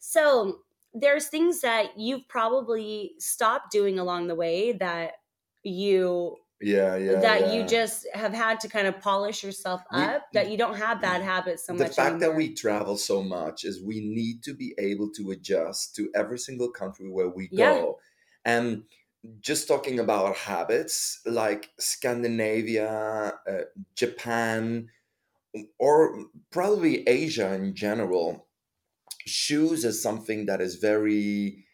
So 0.00 0.58
there's 0.94 1.28
things 1.28 1.60
that 1.62 1.98
you've 1.98 2.28
probably 2.28 3.12
stopped 3.18 3.70
doing 3.72 3.98
along 3.98 4.26
the 4.28 4.34
way 4.34 4.72
that 4.72 5.12
you 5.62 6.36
yeah, 6.60 6.96
yeah. 6.96 7.20
that 7.20 7.40
yeah. 7.40 7.52
you 7.54 7.66
just 7.66 8.06
have 8.14 8.32
had 8.32 8.60
to 8.60 8.68
kind 8.68 8.86
of 8.86 9.00
polish 9.00 9.42
yourself 9.42 9.80
We- 9.92 10.00
up 10.02 10.26
that 10.32 10.50
you 10.50 10.56
don't 10.56 10.76
have 10.76 11.00
bad 11.00 11.22
habits 11.22 11.66
so 11.66 11.72
the 11.72 11.84
much 11.84 11.88
the 11.88 11.94
fact 11.94 12.20
that 12.20 12.36
we 12.36 12.54
travel 12.54 12.96
so 12.96 13.22
much 13.22 13.64
is 13.64 13.82
we 13.82 14.00
need 14.00 14.42
to 14.44 14.54
be 14.54 14.74
able 14.78 15.10
to 15.16 15.30
adjust 15.30 15.96
to 15.96 16.08
every 16.14 16.38
single 16.38 16.70
country 16.70 17.08
where 17.08 17.28
we 17.28 17.48
go 17.48 17.98
and 18.44 18.82
just 19.40 19.68
talking 19.68 19.98
about 20.00 20.36
habits 20.36 21.20
like 21.26 21.70
scandinavia 21.78 23.32
uh, 23.48 23.52
japan 23.94 24.88
or 25.78 26.24
probably 26.50 27.06
Asia 27.08 27.52
in 27.54 27.74
general, 27.74 28.46
shoes 29.26 29.84
is 29.84 30.02
something 30.02 30.46
that 30.46 30.60
is 30.60 30.76
very 30.76 31.66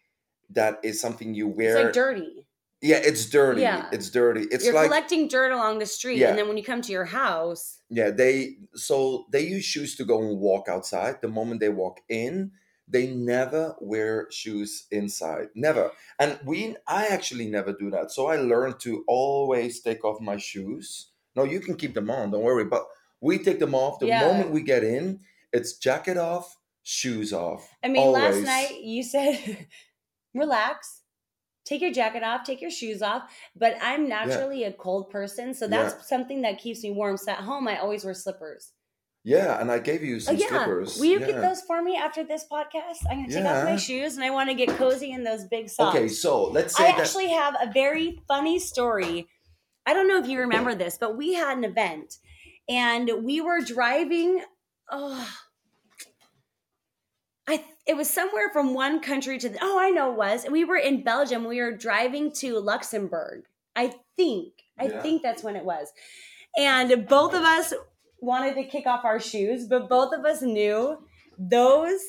that 0.51 0.79
is 0.83 1.01
something 1.01 1.35
you 1.35 1.49
It's 1.51 1.57
wear. 1.59 1.85
like 1.85 1.93
dirty. 1.93 2.47
yeah, 2.83 2.97
it's 2.97 3.27
dirty. 3.27 3.61
Yeah. 3.61 3.89
It's 3.93 4.11
dirty. 4.11 4.47
It's 4.51 4.65
You're 4.65 4.75
like 4.75 4.87
collecting 4.89 5.29
dirt 5.29 5.53
along 5.53 5.79
the 5.79 5.87
street, 5.87 6.19
Yeah. 6.19 6.31
and 6.31 6.39
then 6.39 6.49
when 6.49 6.57
you 6.57 6.65
come 6.65 6.81
to 6.83 6.93
your 6.93 7.05
house, 7.05 7.81
yeah, 7.91 8.11
they 8.11 8.57
so 8.75 9.27
they 9.31 9.43
use 9.47 9.65
shoes 9.65 9.95
to 9.97 10.05
go 10.05 10.21
and 10.23 10.39
walk 10.41 10.69
outside. 10.69 11.17
The 11.23 11.29
moment 11.29 11.61
they 11.61 11.69
walk 11.69 12.01
in, 12.09 12.51
they 12.91 13.09
never 13.09 13.77
wear 13.81 14.31
shoes 14.31 14.87
inside. 14.91 15.49
Never. 15.55 15.93
And 16.19 16.39
we 16.45 16.77
I 16.87 17.07
actually 17.09 17.49
never 17.49 17.73
do 17.73 17.91
that. 17.91 18.11
So 18.11 18.27
I 18.29 18.37
learned 18.37 18.81
to 18.81 19.05
always 19.07 19.81
take 19.81 20.05
off 20.05 20.21
my 20.21 20.37
shoes. 20.37 21.13
No, 21.37 21.45
you 21.45 21.61
can 21.61 21.77
keep 21.77 21.95
them 21.95 22.11
on, 22.11 22.31
don't 22.31 22.43
worry. 22.43 22.65
But 22.65 22.87
we 23.21 23.39
take 23.39 23.59
them 23.59 23.75
off 23.75 23.99
the 24.01 24.07
Yeah. 24.07 24.21
moment 24.27 24.51
we 24.51 24.63
get 24.63 24.85
in. 24.85 25.21
It's 25.53 25.75
jacket 25.79 26.17
off, 26.17 26.59
shoes 26.83 27.33
off. 27.33 27.69
I 27.83 27.89
mean, 27.89 28.13
last 28.13 28.43
night 28.43 28.81
you 28.83 29.03
said, 29.03 29.67
relax, 30.35 31.03
take 31.65 31.81
your 31.83 31.93
jacket 31.93 32.23
off, 32.23 32.45
take 32.45 32.61
your 32.61 32.71
shoes 32.71 33.03
off. 33.03 33.31
But 33.57 33.77
I'm 33.81 34.09
naturally 34.09 34.65
a 34.65 34.73
cold 34.73 35.11
person, 35.11 35.55
so 35.55 35.69
that's 35.69 35.95
Yeah. 35.95 36.03
something 36.03 36.43
that 36.43 36.59
keeps 36.59 36.83
me 36.83 36.91
warm. 36.93 37.17
So 37.17 37.33
at 37.33 37.39
home, 37.41 37.69
I 37.69 37.79
always 37.79 38.05
wear 38.05 38.15
slippers. 38.15 38.73
Yeah, 39.29 39.61
and 39.61 39.71
I 39.71 39.79
gave 39.79 40.03
you 40.03 40.17
Oh 40.17 40.21
some 40.21 40.37
yeah, 40.39 40.47
slippers. 40.49 40.97
will 40.97 41.05
you 41.05 41.21
yeah. 41.21 41.27
get 41.27 41.43
those 41.43 41.61
for 41.61 41.83
me 41.83 41.97
after 41.97 42.25
this 42.25 42.47
podcast? 42.51 43.01
I'm 43.11 43.27
gonna 43.27 43.29
take 43.29 43.45
off 43.45 43.65
my 43.65 43.77
shoes, 43.77 44.15
and 44.17 44.25
I 44.25 44.31
want 44.31 44.49
to 44.49 44.55
get 44.55 44.71
cozy 44.79 45.11
in 45.13 45.23
those 45.23 45.45
big 45.45 45.69
socks. 45.69 45.95
Okay, 45.95 46.09
so 46.09 46.45
let's 46.45 46.75
say 46.75 46.85
I 46.85 46.93
that 46.93 47.01
actually 47.01 47.29
have 47.29 47.55
a 47.61 47.71
very 47.71 48.23
funny 48.27 48.59
story. 48.59 49.29
I 49.85 49.93
don't 49.93 50.09
know 50.09 50.19
if 50.19 50.27
you 50.29 50.39
remember 50.41 50.75
this, 50.75 50.97
but 50.99 51.19
we 51.19 51.35
had 51.35 51.59
an 51.59 51.65
event 51.65 52.17
and 52.71 53.11
we 53.23 53.43
were 53.43 53.61
driving. 53.61 54.43
Oh, 54.91 55.29
I 57.47 57.65
it 57.87 57.99
was 57.99 58.09
somewhere 58.09 58.49
from 58.51 58.73
one 58.73 59.01
country 59.01 59.39
to 59.41 59.51
the. 59.51 59.59
Oh, 59.61 59.79
I 59.79 59.91
know 59.91 60.11
it 60.13 60.17
was. 60.17 60.47
We 60.51 60.65
were 60.65 60.77
in 60.79 61.05
Belgium. 61.05 61.45
We 61.45 61.61
were 61.61 61.73
driving 61.77 62.33
to 62.37 62.59
Luxembourg. 62.59 63.45
I 63.77 63.93
think. 64.17 64.55
I 64.79 64.87
Yeah. 64.87 65.03
think 65.03 65.23
that's 65.23 65.43
when 65.43 65.55
it 65.55 65.67
was. 65.67 65.93
And 66.57 67.07
both 67.07 67.35
of 67.35 67.43
us 67.43 67.75
wanted 68.21 68.55
to 68.57 68.65
kick 68.65 68.87
off 68.87 69.05
our 69.05 69.21
shoes, 69.21 69.67
but 69.67 69.89
both 69.89 70.13
of 70.13 70.25
us 70.25 70.43
knew 70.43 70.99
those 71.39 72.01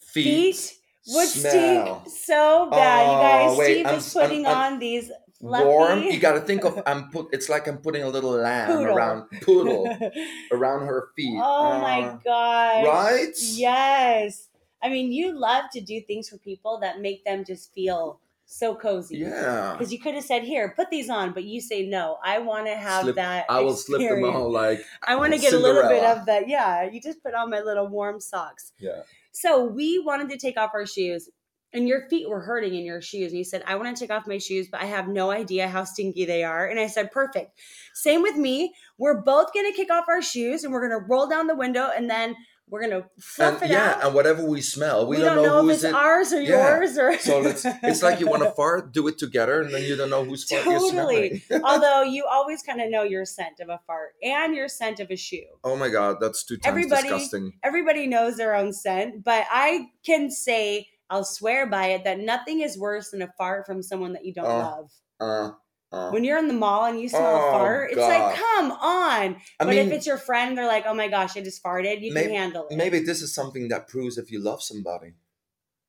feet, 0.00 0.54
feet 0.56 0.74
would 1.08 1.28
smell. 1.28 2.02
stink 2.04 2.14
so 2.26 2.68
bad. 2.70 3.02
you 3.06 3.12
Oh, 3.12 3.20
guys, 3.50 3.58
wait, 3.58 3.74
Steve 3.74 3.86
I'm 3.86 3.94
is 3.96 4.06
s- 4.06 4.16
I'm- 4.16 4.26
putting 4.28 4.46
I'm- 4.46 4.56
on 4.74 4.78
these 4.78 5.10
fluffy 5.40 5.64
warm. 5.64 6.02
You 6.02 6.18
got 6.18 6.32
to 6.32 6.40
think 6.40 6.64
of 6.64 6.82
I'm 6.86 7.10
put. 7.10 7.28
It's 7.32 7.48
like 7.48 7.66
I'm 7.68 7.78
putting 7.78 8.02
a 8.02 8.08
little 8.08 8.32
lamb 8.32 8.68
Poodle. 8.70 8.96
around 8.96 9.30
poodle 9.42 9.86
around 10.52 10.86
her 10.86 11.08
feet. 11.14 11.38
oh 11.42 11.78
my 11.80 12.02
Uh, 12.02 12.18
god! 12.24 12.86
Right? 12.86 13.34
Yes. 13.38 14.48
I 14.82 14.88
mean, 14.88 15.10
you 15.12 15.32
love 15.38 15.64
to 15.72 15.80
do 15.80 16.00
things 16.02 16.28
for 16.28 16.38
people 16.38 16.78
that 16.80 17.00
make 17.00 17.24
them 17.24 17.44
just 17.44 17.72
feel 17.74 18.20
so 18.50 18.74
cozy. 18.74 19.18
Yeah. 19.18 19.74
Because 19.76 19.92
you 19.92 20.00
could 20.00 20.14
have 20.14 20.24
said, 20.24 20.42
"Here, 20.42 20.72
put 20.74 20.88
these 20.90 21.10
on," 21.10 21.32
but 21.32 21.44
you 21.44 21.60
say, 21.60 21.82
"No, 21.86 22.18
I 22.24 22.38
want 22.38 22.66
to 22.66 22.74
have 22.74 23.02
Slip- 23.02 23.16
that." 23.16 23.44
I 23.48 23.60
will 23.60 23.74
slip 23.76 24.00
them 24.00 24.08
experience. 24.08 24.36
on 24.36 24.52
like 24.52 24.80
I 25.06 25.16
want 25.16 25.34
to 25.34 25.38
get 25.38 25.52
a 25.52 25.58
little 25.58 25.82
bit 25.88 26.02
of 26.02 26.26
that. 26.26 26.48
Yeah, 26.48 26.84
you 26.90 27.00
just 27.00 27.22
put 27.22 27.34
on 27.34 27.50
my 27.50 27.60
little 27.60 27.86
warm 27.86 28.20
socks. 28.20 28.72
yeah. 28.78 29.02
So 29.32 29.64
we 29.64 29.98
wanted 30.00 30.30
to 30.30 30.38
take 30.38 30.56
off 30.56 30.70
our 30.74 30.86
shoes, 30.86 31.28
and 31.72 31.86
your 31.86 32.08
feet 32.08 32.28
were 32.28 32.40
hurting 32.40 32.74
in 32.74 32.84
your 32.84 33.02
shoes. 33.02 33.32
And 33.32 33.38
you 33.38 33.44
said, 33.44 33.62
I 33.66 33.76
want 33.76 33.94
to 33.94 34.00
take 34.00 34.10
off 34.10 34.26
my 34.26 34.38
shoes, 34.38 34.68
but 34.72 34.80
I 34.80 34.86
have 34.86 35.08
no 35.08 35.30
idea 35.30 35.68
how 35.68 35.84
stinky 35.84 36.24
they 36.24 36.42
are. 36.42 36.66
And 36.66 36.80
I 36.80 36.86
said, 36.86 37.12
Perfect. 37.12 37.60
Same 37.94 38.22
with 38.22 38.36
me. 38.36 38.72
We're 38.96 39.20
both 39.20 39.52
going 39.52 39.70
to 39.70 39.76
kick 39.76 39.90
off 39.90 40.06
our 40.08 40.22
shoes 40.22 40.64
and 40.64 40.72
we're 40.72 40.88
going 40.88 40.98
to 40.98 41.06
roll 41.06 41.26
down 41.28 41.46
the 41.46 41.54
window 41.54 41.90
and 41.94 42.08
then 42.08 42.34
we're 42.70 42.80
going 42.88 43.02
to 43.02 43.08
fluff 43.20 43.62
And 43.62 43.70
it 43.70 43.74
yeah, 43.74 43.92
out. 43.96 44.04
and 44.04 44.14
whatever 44.14 44.44
we 44.44 44.60
smell, 44.60 45.06
we, 45.06 45.16
we, 45.16 45.22
don't, 45.22 45.36
don't, 45.36 45.46
know, 45.46 45.62
who's 45.62 45.70
if 45.70 45.74
it's 45.76 45.84
it. 45.84 45.94
ours 45.94 46.32
or 46.32 46.40
Yeah. 46.40 46.76
yours 46.78 46.98
or 46.98 47.16
So 47.18 47.42
it's 47.42 47.64
it's 47.82 48.02
like 48.02 48.20
you 48.20 48.28
want 48.28 48.42
to 48.42 48.50
fart, 48.56 48.92
do 48.92 49.06
it 49.08 49.18
together, 49.18 49.62
and 49.62 49.72
then 49.74 49.82
you 49.82 49.96
don't 49.96 50.10
know 50.10 50.24
whose 50.24 50.44
fart 50.44 50.64
you're 50.64 50.78
Totally. 50.78 51.38
smelling. 51.40 51.64
Although 51.64 52.02
you 52.02 52.24
always 52.30 52.62
kind 52.62 52.80
of 52.80 52.90
know 52.90 53.02
your 53.02 53.24
scent 53.24 53.60
of 53.60 53.68
a 53.68 53.80
fart 53.86 54.10
and 54.22 54.54
your 54.54 54.68
scent 54.68 55.00
of 55.00 55.10
a 55.10 55.16
shoe. 55.16 55.44
oh 55.64 55.76
my 55.76 55.88
god, 55.88 56.16
that's 56.20 56.44
two 56.44 56.56
times 56.56 56.66
Everybody- 56.70 57.08
disgusting. 57.08 57.52
everybody 57.62 58.06
knows 58.06 58.36
their 58.36 58.54
own 58.54 58.72
scent, 58.72 59.24
but 59.24 59.44
I 59.50 59.86
can 60.04 60.30
say, 60.30 60.88
I'll 61.10 61.24
swear 61.24 61.66
by 61.66 61.86
it, 61.88 62.04
that 62.04 62.18
nothing 62.20 62.60
is 62.60 62.76
worse 62.78 63.10
than 63.10 63.22
a 63.22 63.32
fart 63.38 63.64
from 63.66 63.82
someone 63.82 64.12
that 64.12 64.24
you 64.26 64.34
don't 64.34 64.44
Oh, 64.46 64.58
love. 64.58 64.90
Uh, 65.20 65.50
uh. 65.90 66.10
When 66.10 66.22
you're 66.24 66.38
in 66.38 66.48
the 66.48 66.54
mall 66.54 66.84
and 66.84 67.00
you 67.00 67.08
smell 67.08 67.22
Oh, 67.24 67.48
a 67.48 67.52
fart, 67.52 67.90
it's 67.90 67.96
God. 67.98 68.08
like, 68.08 68.36
come 68.36 68.72
on. 68.72 69.36
I 69.58 69.64
but 69.64 69.68
mean, 69.68 69.78
if 69.78 69.92
it's 69.92 70.06
your 70.06 70.18
friend, 70.18 70.56
they're 70.56 70.66
like, 70.66 70.84
oh 70.86 70.94
my 70.94 71.08
gosh, 71.08 71.36
I 71.36 71.40
just 71.40 71.62
farted, 71.62 72.02
you 72.02 72.12
can 72.12 72.28
handle 72.30 72.66
it. 72.68 72.76
maybe 72.76 73.00
this 73.00 73.22
is 73.22 73.32
something 73.34 73.68
that 73.68 73.88
proves 73.88 74.18
if 74.18 74.30
you 74.30 74.38
love 74.40 74.62
somebody. 74.62 75.12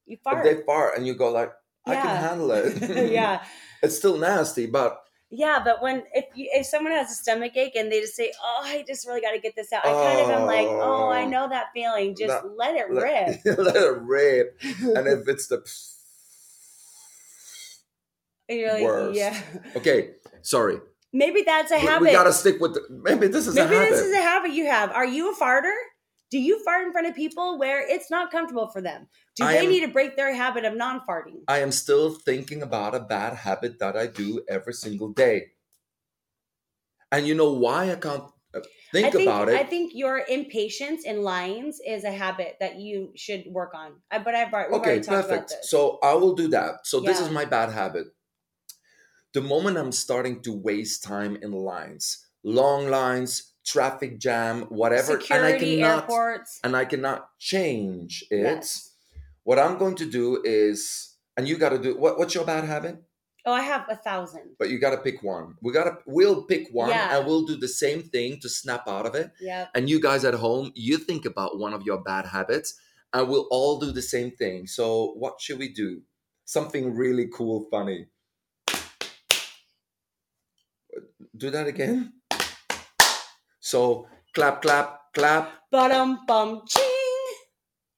you 0.05 0.15
If 0.15 0.21
fart. 0.23 0.43
they 0.45 0.61
fart 0.63 0.97
and 0.97 1.05
you 1.05 1.15
go 1.15 1.31
like, 1.31 1.51
I 1.85 1.95
can 1.95 2.15
handle 2.15 2.51
it. 2.51 3.11
yeah. 3.11 3.43
it's 3.83 3.97
still 3.97 4.17
nasty, 4.17 4.67
but 4.67 5.01
Yeah, 5.31 5.59
but 5.63 5.81
when 5.81 6.03
if 6.13 6.25
you, 6.35 6.49
if 6.53 6.65
someone 6.65 6.93
has 6.93 7.11
a 7.11 7.15
stomach 7.15 7.55
ache 7.57 7.75
and 7.75 7.91
they 7.91 7.99
just 8.01 8.15
say, 8.15 8.31
"Oh, 8.43 8.61
I 8.63 8.83
just 8.87 9.05
really 9.07 9.21
got 9.21 9.31
to 9.31 9.39
get 9.39 9.55
this 9.55 9.71
out," 9.73 9.85
I 9.85 9.91
kind 9.91 10.19
of 10.21 10.29
am 10.29 10.45
like, 10.47 10.67
"Oh, 10.67 11.09
I 11.09 11.23
Oh. 11.23 11.29
know 11.29 11.49
that 11.49 11.67
feeling. 11.73 12.15
Just 12.15 12.29
That- 12.41 12.55
let 12.57 12.75
it 12.75 12.91
let, 12.91 13.03
rip." 13.45 13.57
let 13.67 13.75
it 13.75 13.97
rip. 14.01 14.57
And 14.97 15.07
if 15.07 15.27
it's 15.27 15.47
the 15.47 15.61
And 18.49 18.59
you're 18.59 18.73
like, 18.73 18.83
worst. 18.83 19.15
"Yeah." 19.17 19.41
okay, 19.75 20.11
sorry, 20.41 20.77
Maybe 21.13 21.43
that's 21.43 21.71
a 21.71 21.75
we, 21.75 21.81
habit. 21.81 22.01
we 22.07 22.11
gotta 22.11 22.33
stick 22.33 22.59
with. 22.59 22.73
The, 22.73 22.81
maybe 22.89 23.27
this 23.27 23.47
is 23.47 23.55
Maybe 23.55 23.73
a 23.75 23.77
habit. 23.79 23.91
this 23.91 24.01
is 24.01 24.13
a 24.13 24.21
habit 24.21 24.51
you 24.51 24.65
have. 24.65 24.91
Are 24.91 25.05
you 25.05 25.31
a 25.31 25.35
farter? 25.35 25.73
Do 26.31 26.37
you 26.37 26.63
fart 26.63 26.85
in 26.85 26.91
front 26.91 27.07
of 27.07 27.15
people 27.15 27.57
where 27.57 27.81
it's 27.87 28.11
not 28.11 28.29
comfortable 28.31 28.67
for 28.67 28.81
them? 28.81 29.07
Do 29.35 29.45
I 29.45 29.53
they 29.53 29.65
am- 29.65 29.71
need 29.71 29.79
to 29.81 29.87
break 29.87 30.15
their 30.15 30.33
habit 30.35 30.63
of 30.65 30.75
non-farting? 30.75 31.41
I 31.47 31.59
am 31.59 31.71
still 31.71 32.11
thinking 32.13 32.61
about 32.61 32.93
a 32.93 32.99
bad 32.99 33.33
habit 33.33 33.79
that 33.79 33.97
I 33.97 34.05
do 34.05 34.43
every 34.47 34.73
single 34.73 35.09
day. 35.09 35.53
And 37.11 37.25
you 37.27 37.33
know 37.33 37.51
why 37.53 37.91
I 37.91 37.95
can't 37.95 38.25
uh, 38.53 38.59
think, 38.91 39.07
I 39.07 39.09
think, 39.09 39.23
about 39.23 39.49
it? 39.49 39.55
I 39.59 39.63
think 39.63 39.93
your 39.95 40.21
impatience 40.29 41.03
in 41.05 41.23
lines 41.23 41.79
is 41.85 42.03
a 42.03 42.11
habit 42.11 42.57
that 42.59 42.75
you 42.75 43.11
should 43.15 43.45
work 43.49 43.73
on. 43.73 43.93
I, 44.11 44.19
but 44.19 44.35
I've 44.35 44.53
already, 44.53 44.73
okay, 44.75 44.89
already 44.89 45.01
talked 45.01 45.25
about 45.25 45.47
perfect. 45.47 45.65
So 45.65 45.97
I 46.03 46.13
will 46.13 46.35
do 46.35 46.47
that. 46.49 46.85
So 46.85 46.99
this 46.99 47.19
is 47.19 47.31
my 47.31 47.45
bad 47.45 47.71
habit. 47.71 48.05
The 49.33 49.41
moment 49.41 49.77
I'm 49.77 49.91
starting 49.91 50.41
to 50.43 50.51
waste 50.53 51.03
time 51.03 51.37
in 51.41 51.51
lines, 51.51 52.25
long 52.43 52.87
lines, 52.87 53.53
traffic 53.65 54.17
jam, 54.19 54.63
whatever, 54.69 55.19
Security, 55.19 55.81
and 55.81 55.85
I 55.85 55.89
cannot 55.99 56.03
airports. 56.09 56.59
and 56.63 56.75
I 56.75 56.85
cannot 56.85 57.29
change 57.37 58.23
it. 58.31 58.41
Yes. 58.41 58.91
What 59.43 59.59
I'm 59.59 59.77
going 59.77 59.95
to 59.95 60.09
do 60.09 60.41
is, 60.43 61.15
and 61.37 61.47
you 61.47 61.57
got 61.57 61.69
to 61.69 61.79
do 61.79 61.97
what? 61.97 62.17
What's 62.17 62.33
your 62.35 62.45
bad 62.45 62.63
habit? 62.65 63.03
Oh, 63.45 63.53
I 63.53 63.61
have 63.61 63.85
a 63.89 63.95
thousand. 63.95 64.55
But 64.59 64.69
you 64.69 64.79
got 64.79 64.91
to 64.91 64.97
pick 64.97 65.23
one. 65.23 65.55
We 65.61 65.71
got 65.73 65.85
to. 65.85 65.97
We'll 66.05 66.43
pick 66.43 66.67
one, 66.71 66.89
Yeah. 66.89 67.17
and 67.17 67.25
we'll 67.25 67.45
do 67.45 67.55
the 67.55 67.67
same 67.69 68.03
thing 68.03 68.39
to 68.41 68.49
snap 68.49 68.87
out 68.87 69.05
of 69.05 69.15
it. 69.15 69.31
Yeah. 69.39 69.67
And 69.75 69.89
you 69.89 69.99
guys 70.01 70.25
at 70.25 70.33
home, 70.33 70.71
you 70.75 70.97
think 70.97 71.25
about 71.25 71.57
one 71.57 71.73
of 71.73 71.83
your 71.83 71.99
bad 72.01 72.25
habits, 72.25 72.73
and 73.13 73.29
we'll 73.29 73.47
all 73.49 73.79
do 73.79 73.91
the 73.91 74.01
same 74.01 74.31
thing. 74.31 74.67
So, 74.67 75.13
what 75.17 75.39
should 75.39 75.57
we 75.59 75.69
do? 75.69 76.01
Something 76.45 76.95
really 76.95 77.27
cool, 77.33 77.67
funny. 77.71 78.07
Do 81.39 81.49
that 81.51 81.67
again. 81.67 82.11
So, 83.61 84.07
clap, 84.35 84.61
clap, 84.61 84.99
clap. 85.13 85.53
Bum 85.71 86.19
bum 86.27 86.63
ching. 86.67 86.83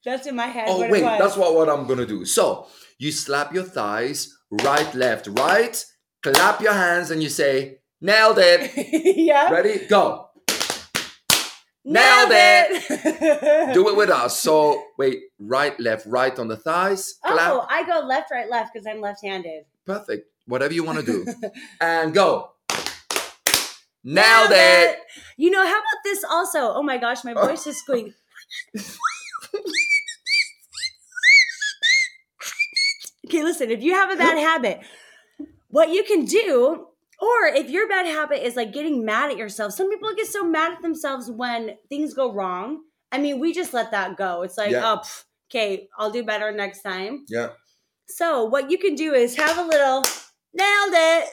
That's 0.05 0.27
in 0.27 0.35
my 0.35 0.45
head. 0.45 0.65
Oh 0.67 0.87
wait, 0.87 1.01
that's 1.01 1.35
what, 1.35 1.55
what 1.55 1.67
I'm 1.67 1.87
gonna 1.87 2.05
do. 2.05 2.23
So 2.23 2.67
you 2.99 3.11
slap 3.11 3.51
your 3.51 3.63
thighs, 3.63 4.31
right, 4.51 4.93
left, 4.93 5.27
right, 5.31 5.83
clap 6.21 6.61
your 6.61 6.73
hands, 6.73 7.09
and 7.09 7.23
you 7.23 7.29
say, 7.29 7.79
nailed 7.99 8.37
it. 8.37 8.71
yeah. 9.17 9.49
Ready? 9.49 9.87
Go. 9.87 10.29
Nailed 11.83 12.29
Nailed 12.29 12.29
it. 12.31 13.73
Do 13.73 13.89
it 13.89 13.95
with 13.95 14.11
us. 14.11 14.39
So 14.39 14.83
wait, 14.99 15.19
right, 15.39 15.79
left, 15.79 16.05
right 16.05 16.37
on 16.37 16.47
the 16.47 16.57
thighs. 16.57 17.15
Clap. 17.25 17.53
Oh, 17.53 17.65
I 17.67 17.87
go 17.87 18.05
left, 18.05 18.29
right, 18.29 18.47
left 18.47 18.71
because 18.71 18.85
I'm 18.85 19.01
left-handed. 19.01 19.63
Perfect. 19.87 20.27
Whatever 20.45 20.73
you 20.73 20.83
want 20.83 20.99
to 20.99 21.05
do. 21.05 21.25
and 21.81 22.13
go. 22.13 22.51
Nailed 24.03 24.49
that, 24.51 24.95
You 25.37 25.51
know, 25.51 25.63
how 25.63 25.71
about 25.77 26.03
this 26.03 26.23
also? 26.23 26.73
Oh 26.73 26.83
my 26.83 26.97
gosh, 26.97 27.23
my 27.23 27.33
voice 27.33 27.67
is 27.67 27.81
going. 27.87 28.13
okay, 33.27 33.43
listen, 33.43 33.69
if 33.69 33.81
you 33.83 33.93
have 33.93 34.11
a 34.11 34.15
bad 34.15 34.37
habit, 34.37 34.79
what 35.69 35.89
you 35.89 36.03
can 36.03 36.25
do, 36.25 36.87
or 37.19 37.45
if 37.55 37.69
your 37.69 37.87
bad 37.87 38.07
habit 38.07 38.45
is 38.45 38.55
like 38.55 38.73
getting 38.73 39.05
mad 39.05 39.31
at 39.31 39.37
yourself, 39.37 39.73
some 39.73 39.89
people 39.89 40.13
get 40.15 40.27
so 40.27 40.43
mad 40.43 40.73
at 40.73 40.81
themselves 40.81 41.29
when 41.29 41.77
things 41.89 42.13
go 42.13 42.33
wrong. 42.33 42.81
I 43.11 43.19
mean, 43.19 43.39
we 43.39 43.53
just 43.53 43.73
let 43.73 43.91
that 43.91 44.17
go. 44.17 44.41
It's 44.41 44.57
like, 44.57 44.71
Yeah. 44.71 44.93
oh, 44.93 44.97
pff, 45.03 45.23
okay, 45.49 45.87
I'll 45.97 46.11
do 46.11 46.23
better 46.23 46.51
next 46.51 46.81
time. 46.81 47.25
Yeah. 47.29 47.49
So 48.07 48.45
what 48.45 48.71
you 48.71 48.77
can 48.77 48.95
do 48.95 49.13
is 49.13 49.35
have 49.35 49.57
a 49.57 49.63
little 49.63 50.03
nailed 50.53 50.93
it 50.93 51.29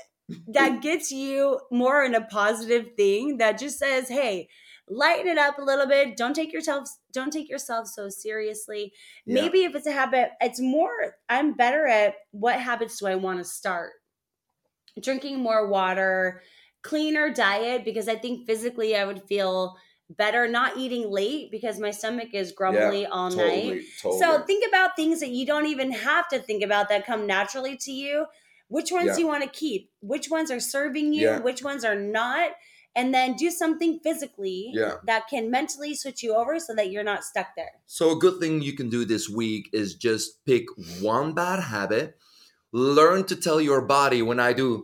that 0.49 0.83
gets 0.83 1.11
you 1.11 1.61
more 1.71 2.05
in 2.05 2.15
a 2.15 2.25
positive 2.25 2.95
thing 2.97 3.39
that 3.39 3.59
just 3.59 3.79
says, 3.79 4.09
hey, 4.09 4.49
lighten 4.89 5.29
it 5.29 5.39
up 5.39 5.59
a 5.59 5.63
little 5.63 5.87
bit. 5.87 6.17
Don't 6.17 6.35
take 6.35 6.53
yourself 6.53 6.89
don't 7.13 7.33
take 7.33 7.49
yourself 7.49 7.87
so 7.87 8.09
seriously. 8.09 8.93
Yeah. 9.27 9.43
Maybe 9.43 9.65
if 9.65 9.75
it's 9.75 9.87
a 9.87 9.93
habit, 9.93 10.31
it's 10.41 10.61
more 10.61 11.17
I'm 11.29 11.55
better 11.55 11.87
at 11.87 12.15
what 12.31 12.61
habits 12.61 12.99
do 12.99 13.07
I 13.07 13.15
want 13.15 13.39
to 13.39 13.45
start? 13.45 13.93
Drinking 15.01 15.41
more 15.41 15.69
water, 15.69 16.43
cleaner 16.83 17.33
diet 17.33 17.85
because 17.85 18.09
I 18.09 18.17
think 18.17 18.47
physically 18.47 18.97
I 18.97 19.05
would 19.05 19.23
feel 19.25 19.77
better 20.11 20.49
not 20.49 20.77
eating 20.79 21.11
late 21.11 21.51
because 21.51 21.79
my 21.79 21.91
stomach 21.91 22.29
is 22.33 22.53
grumbly 22.53 23.05
all 23.07 23.31
night. 23.31 23.37
Totally, 23.37 23.87
totally. 24.01 24.21
So 24.21 24.43
think 24.43 24.65
about 24.67 24.97
things 24.97 25.21
that 25.21 25.31
you 25.31 25.45
don't 25.45 25.67
even 25.67 25.93
have 25.93 26.29
to 26.29 26.39
think 26.39 26.63
about 26.63 26.89
that 26.89 27.07
come 27.07 27.27
naturally 27.27 27.77
to 27.77 27.93
you. 27.93 28.27
Which 28.69 28.93
ones 28.93 29.07
Yeah. 29.07 29.15
do 29.15 29.21
you 29.21 29.27
want 29.27 29.43
to 29.45 29.49
keep? 29.51 29.91
Which 30.01 30.31
ones 30.31 30.51
are 30.51 30.61
serving 30.61 31.13
you? 31.13 31.23
Yeah. 31.23 31.39
Which 31.41 31.63
ones 31.63 31.85
are 31.85 31.95
not? 31.95 32.51
And 32.95 33.15
then 33.15 33.35
do 33.35 33.51
something 33.51 34.01
physically 34.03 34.71
Yeah. 34.75 34.97
that 35.07 35.29
can 35.29 35.51
mentally 35.51 35.95
switch 35.95 36.23
you 36.23 36.35
over 36.35 36.59
so 36.59 36.75
that 36.75 36.91
you're 36.91 37.05
not 37.05 37.25
stuck 37.25 37.49
there. 37.57 37.73
So, 37.87 38.11
a 38.11 38.17
good 38.17 38.41
thing 38.41 38.61
you 38.61 38.73
can 38.75 38.89
do 38.91 39.05
this 39.05 39.29
week 39.29 39.69
is 39.73 39.95
just 39.95 40.45
pick 40.45 40.65
one 41.01 41.33
bad 41.33 41.61
habit, 41.61 42.17
learn 42.73 43.25
to 43.25 43.37
tell 43.37 43.61
your 43.61 43.83
body 43.83 44.21
when 44.21 44.41
I 44.41 44.53
do, 44.53 44.83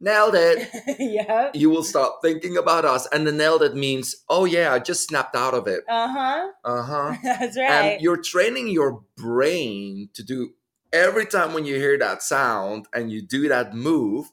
nailed 0.00 0.34
it. 0.34 0.68
yeah. 0.98 1.50
You 1.54 1.68
will 1.70 1.82
start 1.84 2.14
thinking 2.22 2.56
about 2.56 2.84
us. 2.84 3.06
And 3.12 3.26
the 3.26 3.32
nailed 3.32 3.62
it 3.62 3.74
means, 3.74 4.16
oh, 4.28 4.44
yeah, 4.46 4.72
I 4.72 4.78
just 4.78 5.06
snapped 5.06 5.36
out 5.36 5.54
of 5.54 5.66
it. 5.66 5.84
Uh 5.88 6.08
huh. 6.08 6.48
Uh 6.64 6.82
huh. 6.82 7.16
That's 7.22 7.56
right. 7.58 7.70
And 7.70 8.00
you're 8.02 8.20
training 8.22 8.68
your 8.68 9.02
brain 9.16 10.08
to 10.14 10.22
do 10.22 10.54
every 10.94 11.26
time 11.26 11.52
when 11.52 11.66
you 11.66 11.74
hear 11.74 11.98
that 11.98 12.22
sound 12.22 12.86
and 12.94 13.10
you 13.10 13.20
do 13.20 13.48
that 13.48 13.74
move, 13.74 14.30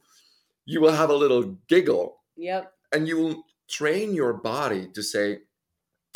you 0.64 0.80
will 0.80 0.94
have 0.94 1.10
a 1.10 1.16
little 1.16 1.58
giggle 1.68 2.20
yep. 2.38 2.72
and 2.94 3.08
you 3.08 3.18
will 3.18 3.44
train 3.68 4.14
your 4.14 4.32
body 4.32 4.88
to 4.94 5.02
say, 5.02 5.40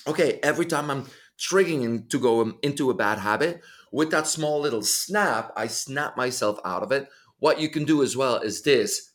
okay, 0.07 0.39
every 0.43 0.67
time 0.67 0.91
I'm 0.91 1.07
triggering 1.37 2.07
to 2.09 2.19
go 2.19 2.41
um, 2.41 2.59
into 2.61 2.91
a 2.91 2.93
bad 2.93 3.17
habit, 3.17 3.61
with 3.91 4.11
that 4.11 4.27
small 4.27 4.61
little 4.61 4.83
snap, 4.83 5.51
I 5.57 5.67
snap 5.67 6.15
myself 6.15 6.59
out 6.63 6.83
of 6.83 6.91
it. 6.91 7.09
What 7.39 7.59
you 7.59 7.69
can 7.69 7.83
do 7.83 8.03
as 8.03 8.15
well 8.15 8.37
is 8.37 8.61
this 8.61 9.13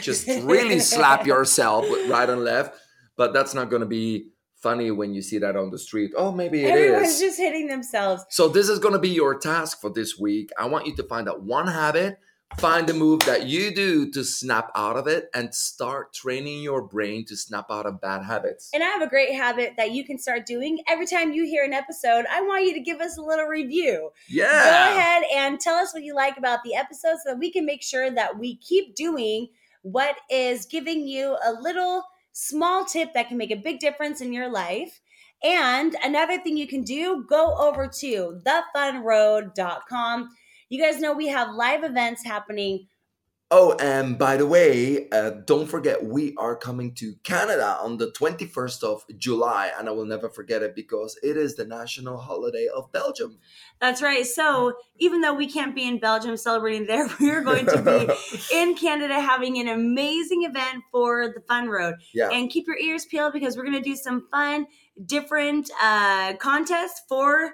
just 0.00 0.28
really 0.28 0.78
slap 0.78 1.26
yourself 1.32 1.86
right 2.08 2.28
and 2.28 2.44
left, 2.44 2.78
but 3.16 3.32
that's 3.32 3.54
not 3.54 3.70
going 3.70 3.80
to 3.80 3.86
be 3.86 4.30
funny 4.60 4.90
when 4.90 5.14
you 5.14 5.22
see 5.22 5.38
that 5.38 5.56
on 5.56 5.70
the 5.70 5.78
street. 5.78 6.12
Oh, 6.16 6.32
maybe 6.32 6.64
it 6.64 6.74
is. 6.74 6.86
Everyone's 6.86 7.20
just 7.20 7.38
hitting 7.38 7.66
themselves. 7.68 8.24
So 8.30 8.48
this 8.48 8.68
is 8.68 8.78
going 8.78 8.94
to 8.94 8.98
be 8.98 9.10
your 9.10 9.38
task 9.38 9.80
for 9.80 9.90
this 9.90 10.18
week. 10.18 10.50
I 10.58 10.66
want 10.66 10.86
you 10.86 10.96
to 10.96 11.02
find 11.04 11.28
out 11.28 11.42
one 11.42 11.66
habit, 11.66 12.18
find 12.58 12.86
the 12.86 12.94
move 12.94 13.20
that 13.26 13.46
you 13.46 13.74
do 13.74 14.10
to 14.12 14.24
snap 14.24 14.70
out 14.74 14.96
of 14.96 15.06
it 15.06 15.28
and 15.34 15.54
start 15.54 16.14
training 16.14 16.62
your 16.62 16.80
brain 16.80 17.24
to 17.26 17.36
snap 17.36 17.66
out 17.70 17.86
of 17.86 18.00
bad 18.00 18.24
habits. 18.24 18.70
And 18.72 18.82
I 18.82 18.86
have 18.86 19.02
a 19.02 19.08
great 19.08 19.34
habit 19.34 19.74
that 19.76 19.90
you 19.90 20.04
can 20.04 20.18
start 20.18 20.46
doing. 20.46 20.78
Every 20.88 21.06
time 21.06 21.32
you 21.32 21.44
hear 21.44 21.64
an 21.64 21.72
episode, 21.72 22.24
I 22.30 22.40
want 22.42 22.64
you 22.64 22.72
to 22.74 22.80
give 22.80 23.00
us 23.00 23.18
a 23.18 23.22
little 23.22 23.46
review. 23.46 24.10
Yeah. 24.28 24.44
Go 24.46 24.96
ahead 24.96 25.24
and 25.34 25.60
tell 25.60 25.74
us 25.74 25.92
what 25.92 26.02
you 26.02 26.14
like 26.14 26.38
about 26.38 26.60
the 26.64 26.74
episode 26.74 27.16
so 27.24 27.32
that 27.32 27.38
we 27.38 27.50
can 27.50 27.66
make 27.66 27.82
sure 27.82 28.10
that 28.10 28.38
we 28.38 28.56
keep 28.56 28.94
doing 28.94 29.48
what 29.82 30.16
is 30.30 30.66
giving 30.66 31.06
you 31.06 31.36
a 31.44 31.52
little 31.52 32.02
small 32.36 32.84
tip 32.84 33.14
that 33.14 33.28
can 33.28 33.38
make 33.38 33.50
a 33.50 33.56
big 33.56 33.80
difference 33.80 34.20
in 34.20 34.30
your 34.30 34.50
life. 34.50 35.00
And 35.42 35.96
another 36.02 36.38
thing 36.38 36.58
you 36.58 36.66
can 36.66 36.82
do, 36.82 37.24
go 37.26 37.56
over 37.58 37.88
to 38.00 38.40
thefunroad.com. 38.44 40.28
You 40.68 40.82
guys 40.82 41.00
know 41.00 41.14
we 41.14 41.28
have 41.28 41.54
live 41.54 41.82
events 41.82 42.24
happening. 42.24 42.88
Oh, 43.52 43.76
and 43.78 44.18
by 44.18 44.36
the 44.36 44.46
way, 44.46 45.08
uh, 45.10 45.30
don't 45.44 45.68
forget 45.68 46.04
we 46.04 46.34
are 46.36 46.56
coming 46.56 46.92
to 46.94 47.14
Canada 47.22 47.78
on 47.80 47.96
the 47.96 48.10
21st 48.10 48.82
of 48.82 49.04
July, 49.18 49.70
and 49.78 49.88
I 49.88 49.92
will 49.92 50.04
never 50.04 50.28
forget 50.28 50.62
it 50.62 50.74
because 50.74 51.16
it 51.22 51.36
is 51.36 51.54
the 51.54 51.64
national 51.64 52.18
holiday 52.18 52.66
of 52.74 52.90
Belgium. 52.90 53.38
That's 53.80 54.02
right. 54.02 54.26
So 54.26 54.72
even 54.98 55.20
though 55.20 55.34
we 55.34 55.46
can't 55.46 55.76
be 55.76 55.86
in 55.86 56.00
Belgium 56.00 56.36
celebrating 56.36 56.88
there, 56.88 57.08
we're 57.20 57.42
going 57.42 57.66
to 57.66 57.82
be 57.82 58.52
in 58.52 58.74
Canada 58.74 59.20
having 59.20 59.58
an 59.58 59.68
amazing 59.68 60.42
event 60.42 60.82
for 60.90 61.28
the 61.28 61.40
Fun 61.42 61.68
Road. 61.68 61.94
yeah. 62.12 62.30
And 62.30 62.50
keep 62.50 62.66
your 62.66 62.78
ears 62.78 63.06
peeled 63.06 63.32
because 63.32 63.56
we're 63.56 63.64
going 63.64 63.80
to 63.80 63.80
do 63.80 63.94
some 63.94 64.26
fun, 64.32 64.66
different 65.04 65.70
uh, 65.80 66.34
contests 66.40 67.02
for 67.08 67.52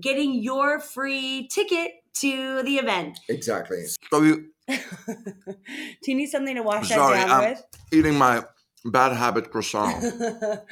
getting 0.00 0.42
your 0.42 0.80
free 0.80 1.46
ticket 1.52 1.90
to 2.20 2.62
the 2.62 2.76
event. 2.76 3.18
Exactly. 3.28 3.84
So 4.10 4.22
you 4.22 4.46
do 4.68 6.06
you 6.06 6.14
need 6.14 6.26
something 6.26 6.54
to 6.56 6.62
wash 6.62 6.88
Sorry, 6.88 7.16
that 7.16 7.28
I'm- 7.28 7.54
down 7.54 7.62
eating 7.92 8.16
my 8.16 8.44
bad 8.84 9.12
habit 9.16 9.50
croissant. 9.50 10.04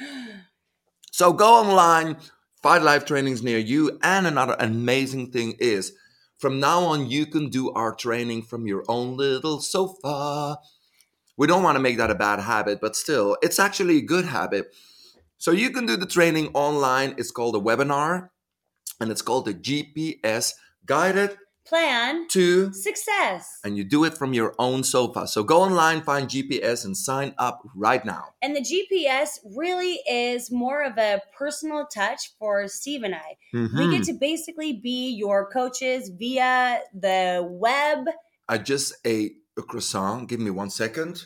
So 1.15 1.31
go 1.31 1.61
online, 1.61 2.17
find 2.61 2.83
live 2.83 3.05
trainings 3.05 3.41
near 3.41 3.57
you. 3.57 3.97
And 4.03 4.27
another 4.27 4.57
amazing 4.59 5.31
thing 5.31 5.53
is 5.59 5.93
from 6.37 6.59
now 6.59 6.81
on, 6.81 7.09
you 7.09 7.25
can 7.25 7.47
do 7.47 7.71
our 7.71 7.95
training 7.95 8.41
from 8.41 8.67
your 8.67 8.83
own 8.89 9.15
little 9.15 9.61
sofa. 9.61 10.57
We 11.37 11.47
don't 11.47 11.63
want 11.63 11.77
to 11.77 11.81
make 11.81 11.95
that 11.99 12.11
a 12.11 12.15
bad 12.15 12.41
habit, 12.41 12.81
but 12.81 12.97
still, 12.97 13.37
it's 13.41 13.59
actually 13.59 13.99
a 13.99 14.01
good 14.01 14.25
habit. 14.25 14.75
So 15.37 15.51
you 15.51 15.69
can 15.69 15.85
do 15.85 15.95
the 15.95 16.05
training 16.05 16.49
online. 16.53 17.15
It's 17.17 17.31
called 17.31 17.55
a 17.55 17.59
webinar 17.59 18.31
and 18.99 19.11
it's 19.11 19.21
called 19.21 19.45
the 19.45 19.53
GPS 19.53 20.51
Guided 20.85 21.37
Plan 21.67 22.27
to 22.29 22.71
success. 22.73 23.59
and 23.63 23.75
you 23.75 23.83
do 23.83 24.03
it 24.03 24.15
from 24.15 24.33
your 24.33 24.53
own 24.59 24.83
sofa. 24.83 25.27
So 25.27 25.41
go 25.43 25.61
online, 25.61 26.01
find 26.03 26.27
GPS, 26.29 26.85
and 26.85 26.95
sign 26.95 27.33
up 27.39 27.61
right 27.75 28.05
now. 28.05 28.25
And 28.43 28.55
the 28.55 28.61
GPS 28.61 29.39
really 29.55 29.99
is 30.07 30.51
more 30.51 30.83
of 30.83 30.97
a 30.99 31.21
personal 31.35 31.87
touch 31.87 32.33
for 32.37 32.67
Steve 32.67 33.01
and 33.03 33.15
I. 33.15 33.37
We 33.51 33.59
Mhm. 33.59 33.91
get 33.91 34.03
to 34.03 34.13
basically 34.13 34.73
be 34.73 35.09
your 35.09 35.49
coaches 35.49 36.09
via 36.09 36.81
the 36.93 37.43
web. 37.49 38.05
I 38.47 38.59
just 38.59 38.93
ate 39.03 39.37
a 39.57 39.63
croissant. 39.63 40.29
Give 40.29 40.39
me 40.39 40.51
one 40.51 40.69
second. 40.69 41.25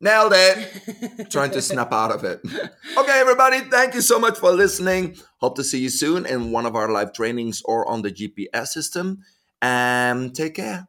Nailed 0.00 0.32
it. 0.34 1.30
Trying 1.30 1.52
to 1.52 1.62
snap 1.62 1.92
out 1.92 2.12
of 2.12 2.24
it. 2.24 2.40
Okay, 2.44 3.18
everybody, 3.18 3.60
thank 3.60 3.94
you 3.94 4.02
so 4.02 4.18
much 4.18 4.38
for 4.38 4.52
listening. 4.52 5.16
Hope 5.38 5.56
to 5.56 5.64
see 5.64 5.78
you 5.78 5.88
soon 5.88 6.26
in 6.26 6.50
one 6.50 6.66
of 6.66 6.76
our 6.76 6.90
live 6.90 7.12
trainings 7.12 7.62
or 7.64 7.88
on 7.88 8.02
the 8.02 8.12
GPS 8.12 8.68
system. 8.68 9.22
And 9.62 10.34
take 10.34 10.54
care. 10.54 10.86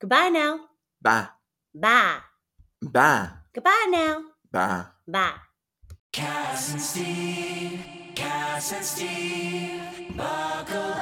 Goodbye 0.00 0.28
now. 0.28 0.60
Bye. 1.02 1.28
Bye. 1.74 2.18
Bye. 2.82 3.30
Goodbye 3.52 3.86
now. 3.90 4.22
Bye. 4.52 4.84
Bye. 5.08 5.34
Cass 6.12 6.72
and 6.72 6.80
Steve, 6.80 7.80
Cass 8.14 8.72
and 8.72 8.84
Steve, 8.84 10.16
buckle 10.16 10.94